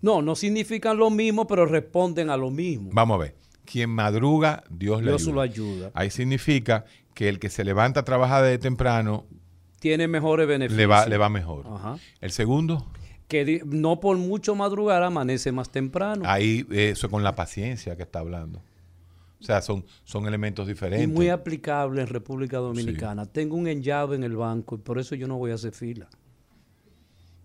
[0.00, 2.90] No, no significan lo mismo, pero responden a lo mismo.
[2.92, 3.34] Vamos a ver.
[3.64, 5.34] Quien madruga, Dios le Dios ayuda.
[5.34, 5.90] lo ayuda.
[5.94, 6.84] Ahí significa
[7.14, 9.26] que el que se levanta a trabajar de temprano
[9.80, 10.76] Tiene mejores beneficios.
[10.76, 11.66] le va, le va mejor.
[11.66, 11.96] Ajá.
[12.20, 12.86] El segundo,
[13.28, 16.22] Que no por mucho madrugar amanece más temprano.
[16.26, 18.62] ahí eh, eso con la paciencia que está hablando.
[19.40, 21.08] O sea, son, son elementos Y diferentes.
[21.08, 23.26] muy aplicable en República Dominicana.
[23.26, 26.08] Tengo un enllave en el banco y por eso yo no voy a hacer fila.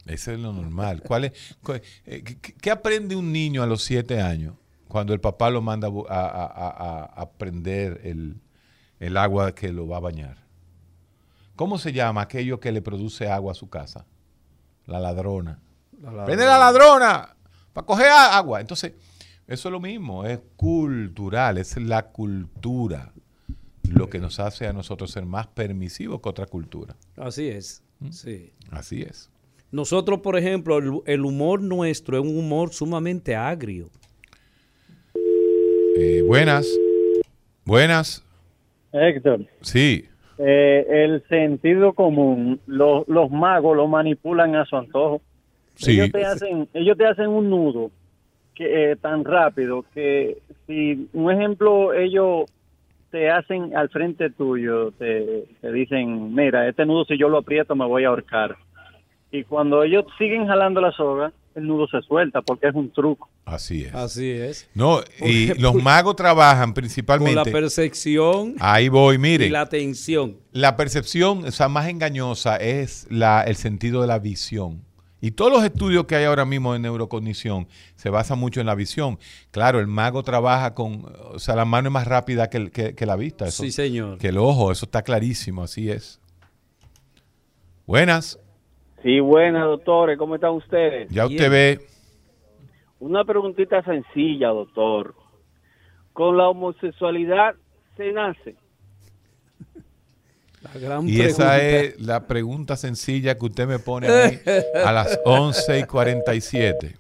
[0.06, 1.04] Eso es lo normal.
[1.06, 1.58] ¿Cuál es,
[2.06, 4.56] eh, qué, aprende un niño a los siete años
[4.88, 8.38] cuando el papá lo manda a- a prender el,
[9.00, 10.38] el agua que lo va a bañar?
[11.56, 14.06] ¿Cómo se llama aquello que le produce agua a su casa?
[14.86, 15.60] La ladrona.
[16.02, 17.36] La ¡Prende la ladrona!
[17.74, 18.62] Para coger agua.
[18.62, 18.94] Entonces,
[19.48, 23.12] eso es lo mismo, es cultural, es la cultura
[23.92, 26.96] lo que nos hace a nosotros ser más permisivos que otra cultura.
[27.18, 27.82] Así es.
[28.12, 28.52] Sí.
[28.72, 29.30] Así es.
[29.72, 33.90] Nosotros, por ejemplo, el, el humor nuestro es un humor sumamente agrio.
[35.98, 36.68] Eh, buenas.
[37.66, 38.24] Buenas.
[38.92, 40.06] Héctor, Sí.
[40.38, 45.22] eh, el sentido común, lo- los magos lo manipulan a su antojo.
[45.76, 45.92] Sí.
[45.94, 47.92] Ellos te hacen, ellos te hacen un nudo
[48.56, 50.38] que eh, tan rápido que
[50.68, 52.50] si un ejemplo ellos
[53.12, 57.76] te hacen al frente tuyo, te, te dicen, mira, este nudo si yo lo aprieto
[57.76, 58.56] me voy a ahorcar.
[59.32, 63.30] Y cuando ellos siguen jalando la soga, el nudo se suelta porque es un truco.
[63.46, 63.94] Así es.
[63.96, 64.70] Así es.
[64.76, 67.36] No, y los magos trabajan Con principalmente.
[67.36, 69.46] la percepción Ahí voy, mire.
[69.48, 70.38] y la atención.
[70.52, 74.84] La percepción, o sea, más engañosa es la, el sentido de la visión.
[75.22, 78.76] Y todos los estudios que hay ahora mismo de neurocognición se basan mucho en la
[78.76, 79.20] visión.
[79.52, 82.96] Claro, el mago trabaja con, o sea, la mano es más rápida que, el- que-
[82.96, 83.46] que la vista.
[83.48, 84.18] eso- Sí, señor.
[84.18, 86.20] Que el ojo, eso está clarísimo, así es.
[87.86, 88.40] Buenas,
[89.02, 90.18] Sí, buenas, doctores.
[90.18, 91.10] ¿Cómo están ustedes?
[91.10, 91.80] ya usted ve,
[93.00, 95.16] Una preguntita sencilla, doctor.
[96.12, 97.56] ¿Con la homosexualidad
[97.96, 98.56] se nace?
[100.62, 104.38] La gran y esa es la pregunta sencilla que usted me pone a, mí
[104.84, 106.98] a las 11 y 47.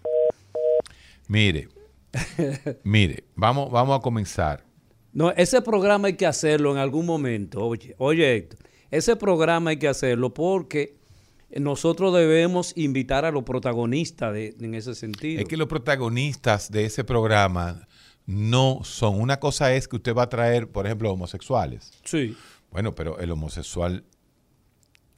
[1.27, 1.67] Mire,
[2.83, 4.63] mire, vamos, vamos a comenzar.
[5.11, 7.65] No, ese programa hay que hacerlo en algún momento.
[7.65, 8.59] Oye, oye, Héctor,
[8.91, 10.97] ese programa hay que hacerlo porque
[11.57, 15.41] nosotros debemos invitar a los protagonistas de, en ese sentido.
[15.41, 17.87] Es que los protagonistas de ese programa
[18.25, 19.19] no son.
[19.19, 21.91] Una cosa es que usted va a traer, por ejemplo, homosexuales.
[22.05, 22.37] Sí.
[22.71, 24.03] Bueno, pero el homosexual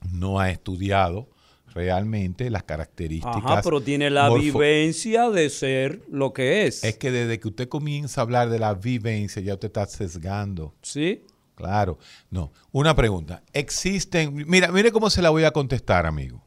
[0.10, 1.30] no ha estudiado
[1.73, 3.44] realmente las características.
[3.44, 6.84] Ajá, pero tiene la vivencia de ser lo que es.
[6.84, 10.76] Es que desde que usted comienza a hablar de la vivencia, ya usted está sesgando.
[10.82, 11.23] Sí.
[11.56, 11.99] Claro.
[12.30, 12.52] No.
[12.72, 13.44] Una pregunta.
[13.53, 14.34] Existen.
[14.48, 16.44] Mira, mire cómo se la voy a contestar, amigo.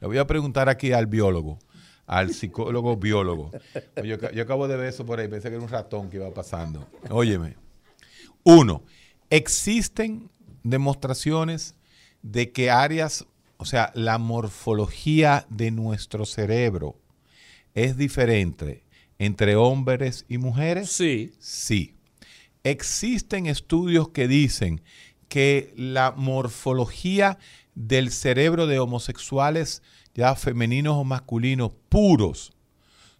[0.00, 1.58] Le voy a preguntar aquí al biólogo,
[2.06, 3.50] al psicólogo biólogo.
[4.04, 6.32] Yo, yo acabo de ver eso por ahí, pensé que era un ratón que iba
[6.32, 6.86] pasando.
[7.10, 7.56] Óyeme.
[8.44, 8.84] Uno,
[9.28, 10.30] existen
[10.70, 11.74] demostraciones
[12.22, 13.26] de que áreas,
[13.56, 16.96] o sea, la morfología de nuestro cerebro
[17.74, 18.84] es diferente
[19.18, 20.90] entre hombres y mujeres.
[20.90, 21.32] Sí.
[21.38, 21.94] Sí.
[22.64, 24.82] Existen estudios que dicen
[25.28, 27.38] que la morfología
[27.74, 29.82] del cerebro de homosexuales,
[30.14, 32.52] ya femeninos o masculinos, puros,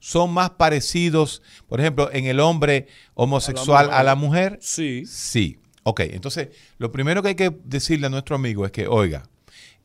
[0.01, 4.59] son más parecidos, por ejemplo, en el hombre homosexual a la mujer.
[4.61, 5.05] Sí.
[5.07, 5.59] Sí.
[5.83, 6.49] Ok, entonces,
[6.79, 9.29] lo primero que hay que decirle a nuestro amigo es que, oiga,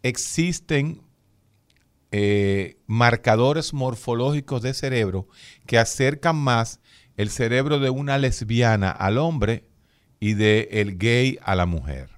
[0.02, 1.02] existen
[2.11, 5.28] eh, marcadores morfológicos de cerebro
[5.65, 6.80] que acercan más
[7.18, 9.65] el cerebro de una lesbiana al hombre
[10.20, 12.10] y de el gay a la mujer.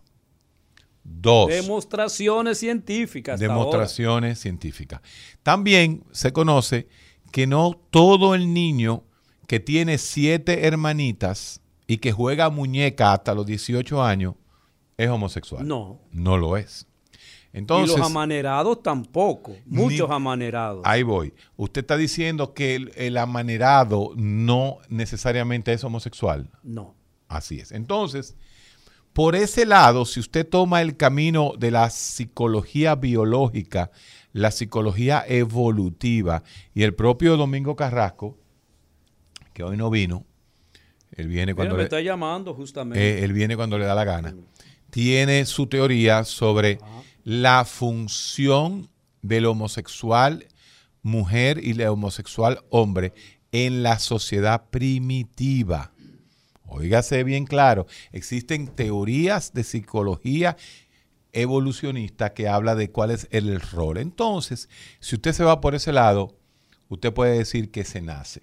[1.03, 1.49] Dos.
[1.49, 3.41] Demostraciones científicas.
[3.41, 3.53] ahora.
[3.53, 5.01] Demostraciones científicas.
[5.43, 6.87] También se conoce
[7.31, 9.03] que no todo el niño
[9.47, 14.35] que tiene siete hermanitas y que juega muñeca hasta los 18 años
[14.97, 15.67] es homosexual.
[15.67, 15.99] No.
[16.11, 16.87] No lo es.
[17.53, 19.55] Entonces, y los amanerados tampoco.
[19.65, 20.81] Muchos amanerados.
[20.83, 21.33] ahí voy.
[21.55, 26.49] Usted está diciendo que el, el amanerado no necesariamente es homosexual.
[26.63, 26.95] No.
[27.29, 27.71] Así es.
[27.71, 28.35] Entonces,
[29.13, 33.89] por ese lado, si usted toma el camino de la psicología biológica,
[34.33, 36.43] la psicología evolutiva
[36.73, 38.37] y el propio Domingo Carrasco,
[39.53, 40.25] que hoy no vino,
[41.15, 42.99] él viene Mira, cuando me le, está llamando justamente.
[42.99, 44.35] eh, él viene cuando le da la gana,
[44.89, 46.79] tiene su teoría sobre
[47.23, 48.89] la función
[49.21, 50.47] del homosexual
[51.01, 53.13] mujer y el homosexual hombre
[53.51, 55.91] en la sociedad primitiva.
[56.67, 60.57] Óigase bien claro, existen teorías de psicología
[61.31, 63.97] evolucionista que habla de cuál es el rol.
[63.97, 64.67] Entonces,
[64.99, 66.35] si usted se va por ese lado,
[66.89, 68.41] usted puede decir que se nace.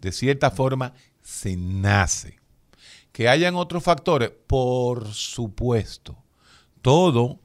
[0.00, 2.38] De cierta forma, se nace.
[3.12, 6.16] Que hayan otros factores, por supuesto.
[6.82, 7.40] Todo,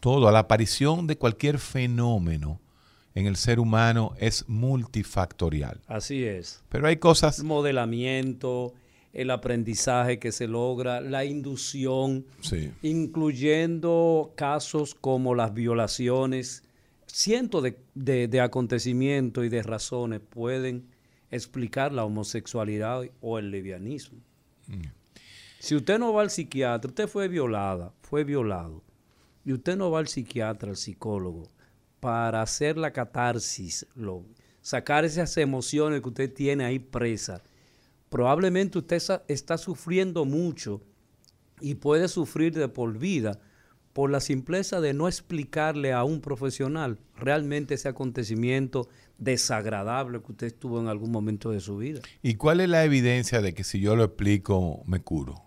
[0.00, 2.60] todo, a la aparición de cualquier fenómeno
[3.14, 5.80] en el ser humano es multifactorial.
[5.88, 6.62] Así es.
[6.68, 7.38] Pero hay cosas...
[7.40, 8.74] El modelamiento,
[9.12, 12.70] el aprendizaje que se logra, la inducción, Sí.
[12.82, 16.62] incluyendo casos como las violaciones.
[17.06, 20.86] Cientos de, de- de acontecimientos y de razones pueden
[21.30, 24.18] explicar la homosexualidad o el lesbianismo.
[25.58, 28.82] Si usted no va al psiquiatra, usted fue violada, fue violado,
[29.44, 31.50] y usted no va al psiquiatra, al psicólogo,
[32.00, 34.24] para hacer la catarsis, lo-
[34.60, 37.42] sacar esas emociones que usted tiene ahí presas,
[38.10, 40.80] probablemente usted está sufriendo mucho
[41.60, 43.40] y puede sufrir de por vida
[43.96, 50.54] por la simpleza de no explicarle a un profesional realmente ese acontecimiento desagradable que usted
[50.54, 52.02] tuvo en algún momento de su vida.
[52.20, 55.42] ¿Y cuál es la evidencia de que si yo lo explico me curo?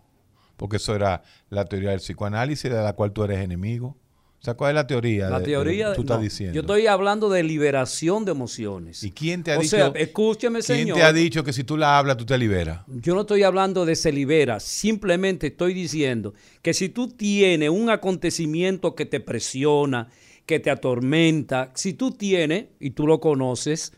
[0.58, 1.22] Porque eso era
[1.52, 3.96] la teoría del psicoanálisis de la cual tú eres enemigo.
[4.42, 5.30] O sea, ¿cuál es la teoría?
[5.30, 6.54] La de- de teoría, que tú estás no, diciendo.
[6.56, 9.04] yo estoy hablando de liberación de emociones.
[9.04, 9.76] ¿Y quién te ha o dicho?
[9.76, 10.98] sea, escúcheme, ¿Quién señor.
[10.98, 12.80] te ha dicho que si tú la hablas tú te liberas?
[12.88, 17.90] Yo no estoy hablando de se libera, simplemente estoy diciendo que si tú tienes un
[17.90, 20.08] acontecimiento que te presiona,
[20.46, 23.92] que te atormenta, si tú tienes, y tú lo conoces,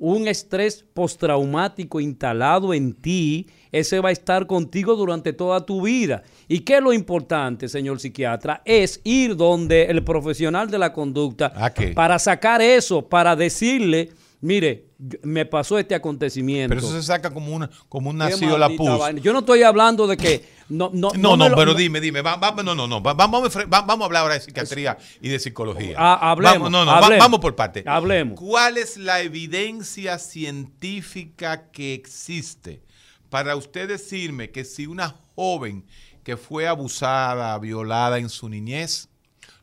[0.00, 6.22] un estrés postraumático instalado en ti, ese va a estar contigo durante toda tu vida.
[6.48, 8.62] ¿Y qué es lo importante, señor psiquiatra?
[8.64, 11.88] Es ir donde el profesional de la conducta qué?
[11.88, 14.10] para sacar eso, para decirle,
[14.40, 14.89] mire,
[15.22, 16.74] me pasó este acontecimiento.
[16.74, 18.98] Pero eso se saca como una como un nacido la pus.
[18.98, 19.20] vaina.
[19.20, 22.20] Yo no estoy hablando de que no no No, no, lo- pero dime, dime.
[22.22, 23.02] va- va- no, no, no.
[23.02, 25.96] va- Vamos, a vamos a hablar ahora de psiquiatría y de psicología.
[25.98, 27.18] Ah, hablemos, Vamos, no, no, hablemos.
[27.24, 27.82] vamos por parte.
[27.86, 28.38] Hablemos.
[28.38, 32.82] ¿Cuál es la evidencia científica que existe
[33.28, 35.84] para usted decirme que si una joven
[36.24, 39.08] que fue abusada, violada en su niñez,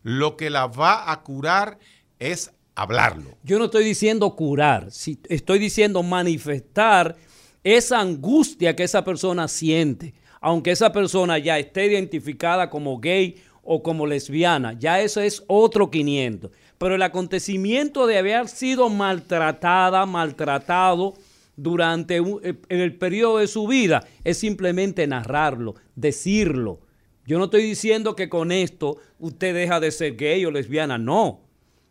[0.04, 1.78] lo que la va a curar
[2.20, 2.52] es
[2.82, 3.38] hablarlo?
[3.44, 7.16] Yo no estoy diciendo curar, si- estoy diciendo manifestar
[7.64, 13.84] esa angustia que esa persona siente, aunque esa persona ya esté identificada como gay o
[13.84, 16.52] como lesbiana, ya eso es otro 500.
[16.78, 21.16] Pero el acontecimiento de haber sido maltratada, maltratado
[21.56, 26.80] durante un- eh, en el periodo de su vida es simplemente narrarlo, decirlo.
[27.26, 31.42] Yo no estoy diciendo que con esto usted deja de ser gay o lesbiana, no.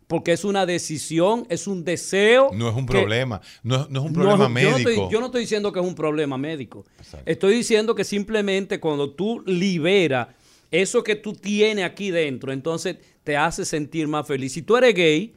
[0.07, 2.49] Porque es una decisión, es un deseo.
[2.53, 3.41] No es un problema.
[3.61, 4.89] No, es- no es un no, problema yo no médico.
[4.89, 6.85] estoy- yo no estoy diciendo que es un problema médico.
[7.25, 10.29] Estoy diciendo que simplemente cuando tú liberas
[10.71, 14.53] eso que tú tienes aquí dentro, entonces te hace sentir más feliz.
[14.53, 15.33] Si tú eres gay,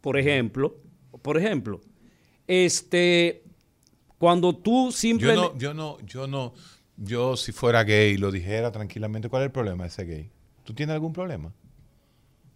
[0.00, 0.76] por ejemplo,
[1.20, 1.80] por ejemplo,
[2.46, 3.42] este,
[4.18, 5.40] cuando tú Yo simplemente...
[5.52, 6.54] no, yo no, yo no,
[6.96, 10.30] yo si fuera gay lo dijera tranquilamente, ¿cuál es el problema de ser gay?
[10.64, 11.52] ¿Tú tienes algún problema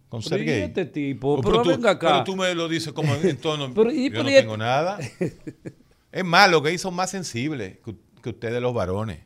[0.09, 1.41] con Pero este tipo?
[1.41, 2.07] Pero tú, venga acá.
[2.09, 4.99] pero tú me lo dices como en tono, Pero ¿y- yo no tengo este- nada.
[6.11, 9.19] Es más, los gays son más sensibles que, que ustedes los varones.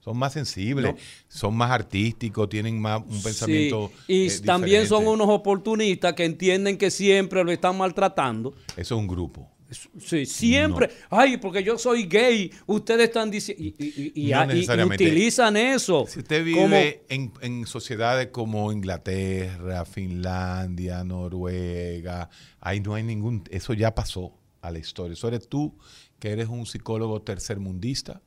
[0.00, 0.94] Son más sensibles,
[1.26, 6.24] son más artísticos, tienen más un pensamiento Sí, Y eh, también son unos oportunistas que
[6.24, 8.54] entienden que siempre lo están maltratando.
[8.76, 9.50] Eso es un grupo.
[9.70, 10.88] Sí, siempre.
[11.10, 12.50] Ay, porque yo soy gay.
[12.66, 13.62] Ustedes están diciendo.
[13.62, 14.28] Y, y- y-
[14.78, 16.06] No utilizan eso.
[16.08, 22.30] Si usted vive en, en sociedades como Inglaterra, Finlandia, Noruega,
[22.60, 24.32] ahí no hay ningún, eso ya pasó
[24.62, 25.12] a la historia.
[25.12, 25.76] Eso eres tú,
[26.18, 28.22] que eres un psicólogo tercermundista,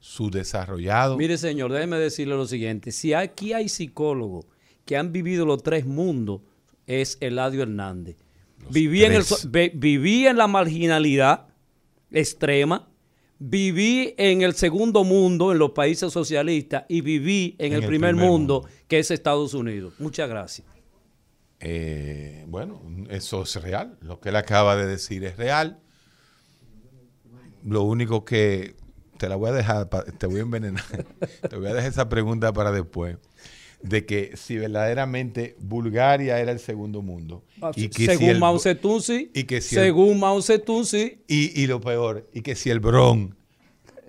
[0.00, 1.16] subdesarrollado.
[1.16, 2.92] Mire, señor, déjeme decirle lo siguiente.
[2.92, 4.46] Si aquí hay psicólogos
[4.84, 6.42] que han vivido los tres mundos,
[6.86, 8.16] es Eladio Hernández.
[8.70, 9.24] Viví en, el,
[9.74, 11.46] viví la marginalidad
[12.10, 12.88] extrema,
[13.38, 18.14] viví en el segundo mundo, en los países socialistas, y viví en, En el, primer,
[18.14, 19.94] primer mundo, que es Estados Unidos.
[19.98, 20.66] Muchas gracias.
[21.60, 23.96] Eh, bueno, eso es real.
[24.00, 25.80] Lo que él acaba de decir es real.
[27.64, 28.76] Lo único que
[29.18, 30.84] te la voy a dejar, te voy a envenenar,
[31.48, 33.16] te voy a dejar esa pregunta para después,
[33.84, 37.44] de que si verdaderamente Bulgaria era el segundo mundo.
[37.76, 39.30] Y que si según el- Mao Zedong, sí.
[39.34, 41.18] y que si el- según Mao Zedong, sí.
[41.28, 43.36] y, y lo peor, y que si el Bron,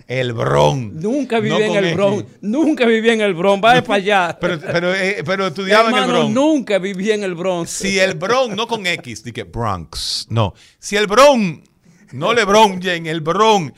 [0.07, 0.97] el Bron.
[1.01, 1.95] Nunca viví no en el X.
[1.95, 2.25] Bronx.
[2.39, 3.61] Nunca viví en el Bronx.
[3.61, 4.37] Vaya para allá.
[4.39, 6.33] Pero, pero, eh, pero estudiaba en el Bronx.
[6.33, 7.69] nunca viví en el Bronx.
[7.71, 10.53] Si el Bronx, no con X, di que Bronx, no.
[10.79, 11.67] Si el Bronx,
[12.13, 13.73] no LeBron James, el Bronx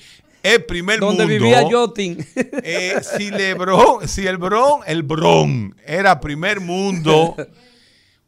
[0.53, 1.43] es primer Donde mundo.
[1.45, 2.17] vivía Jotin.
[2.63, 7.35] eh, si LeBron, si el Bronx, el Bronx era primer mundo,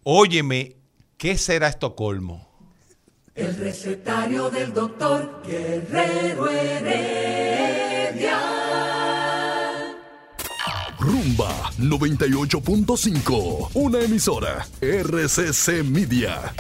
[0.04, 0.76] óyeme,
[1.18, 2.48] ¿qué será Estocolmo?
[3.36, 8.40] El recetario del doctor Guerrero Heredia.
[11.00, 16.54] Rumba 98.5, una emisora RCC Media.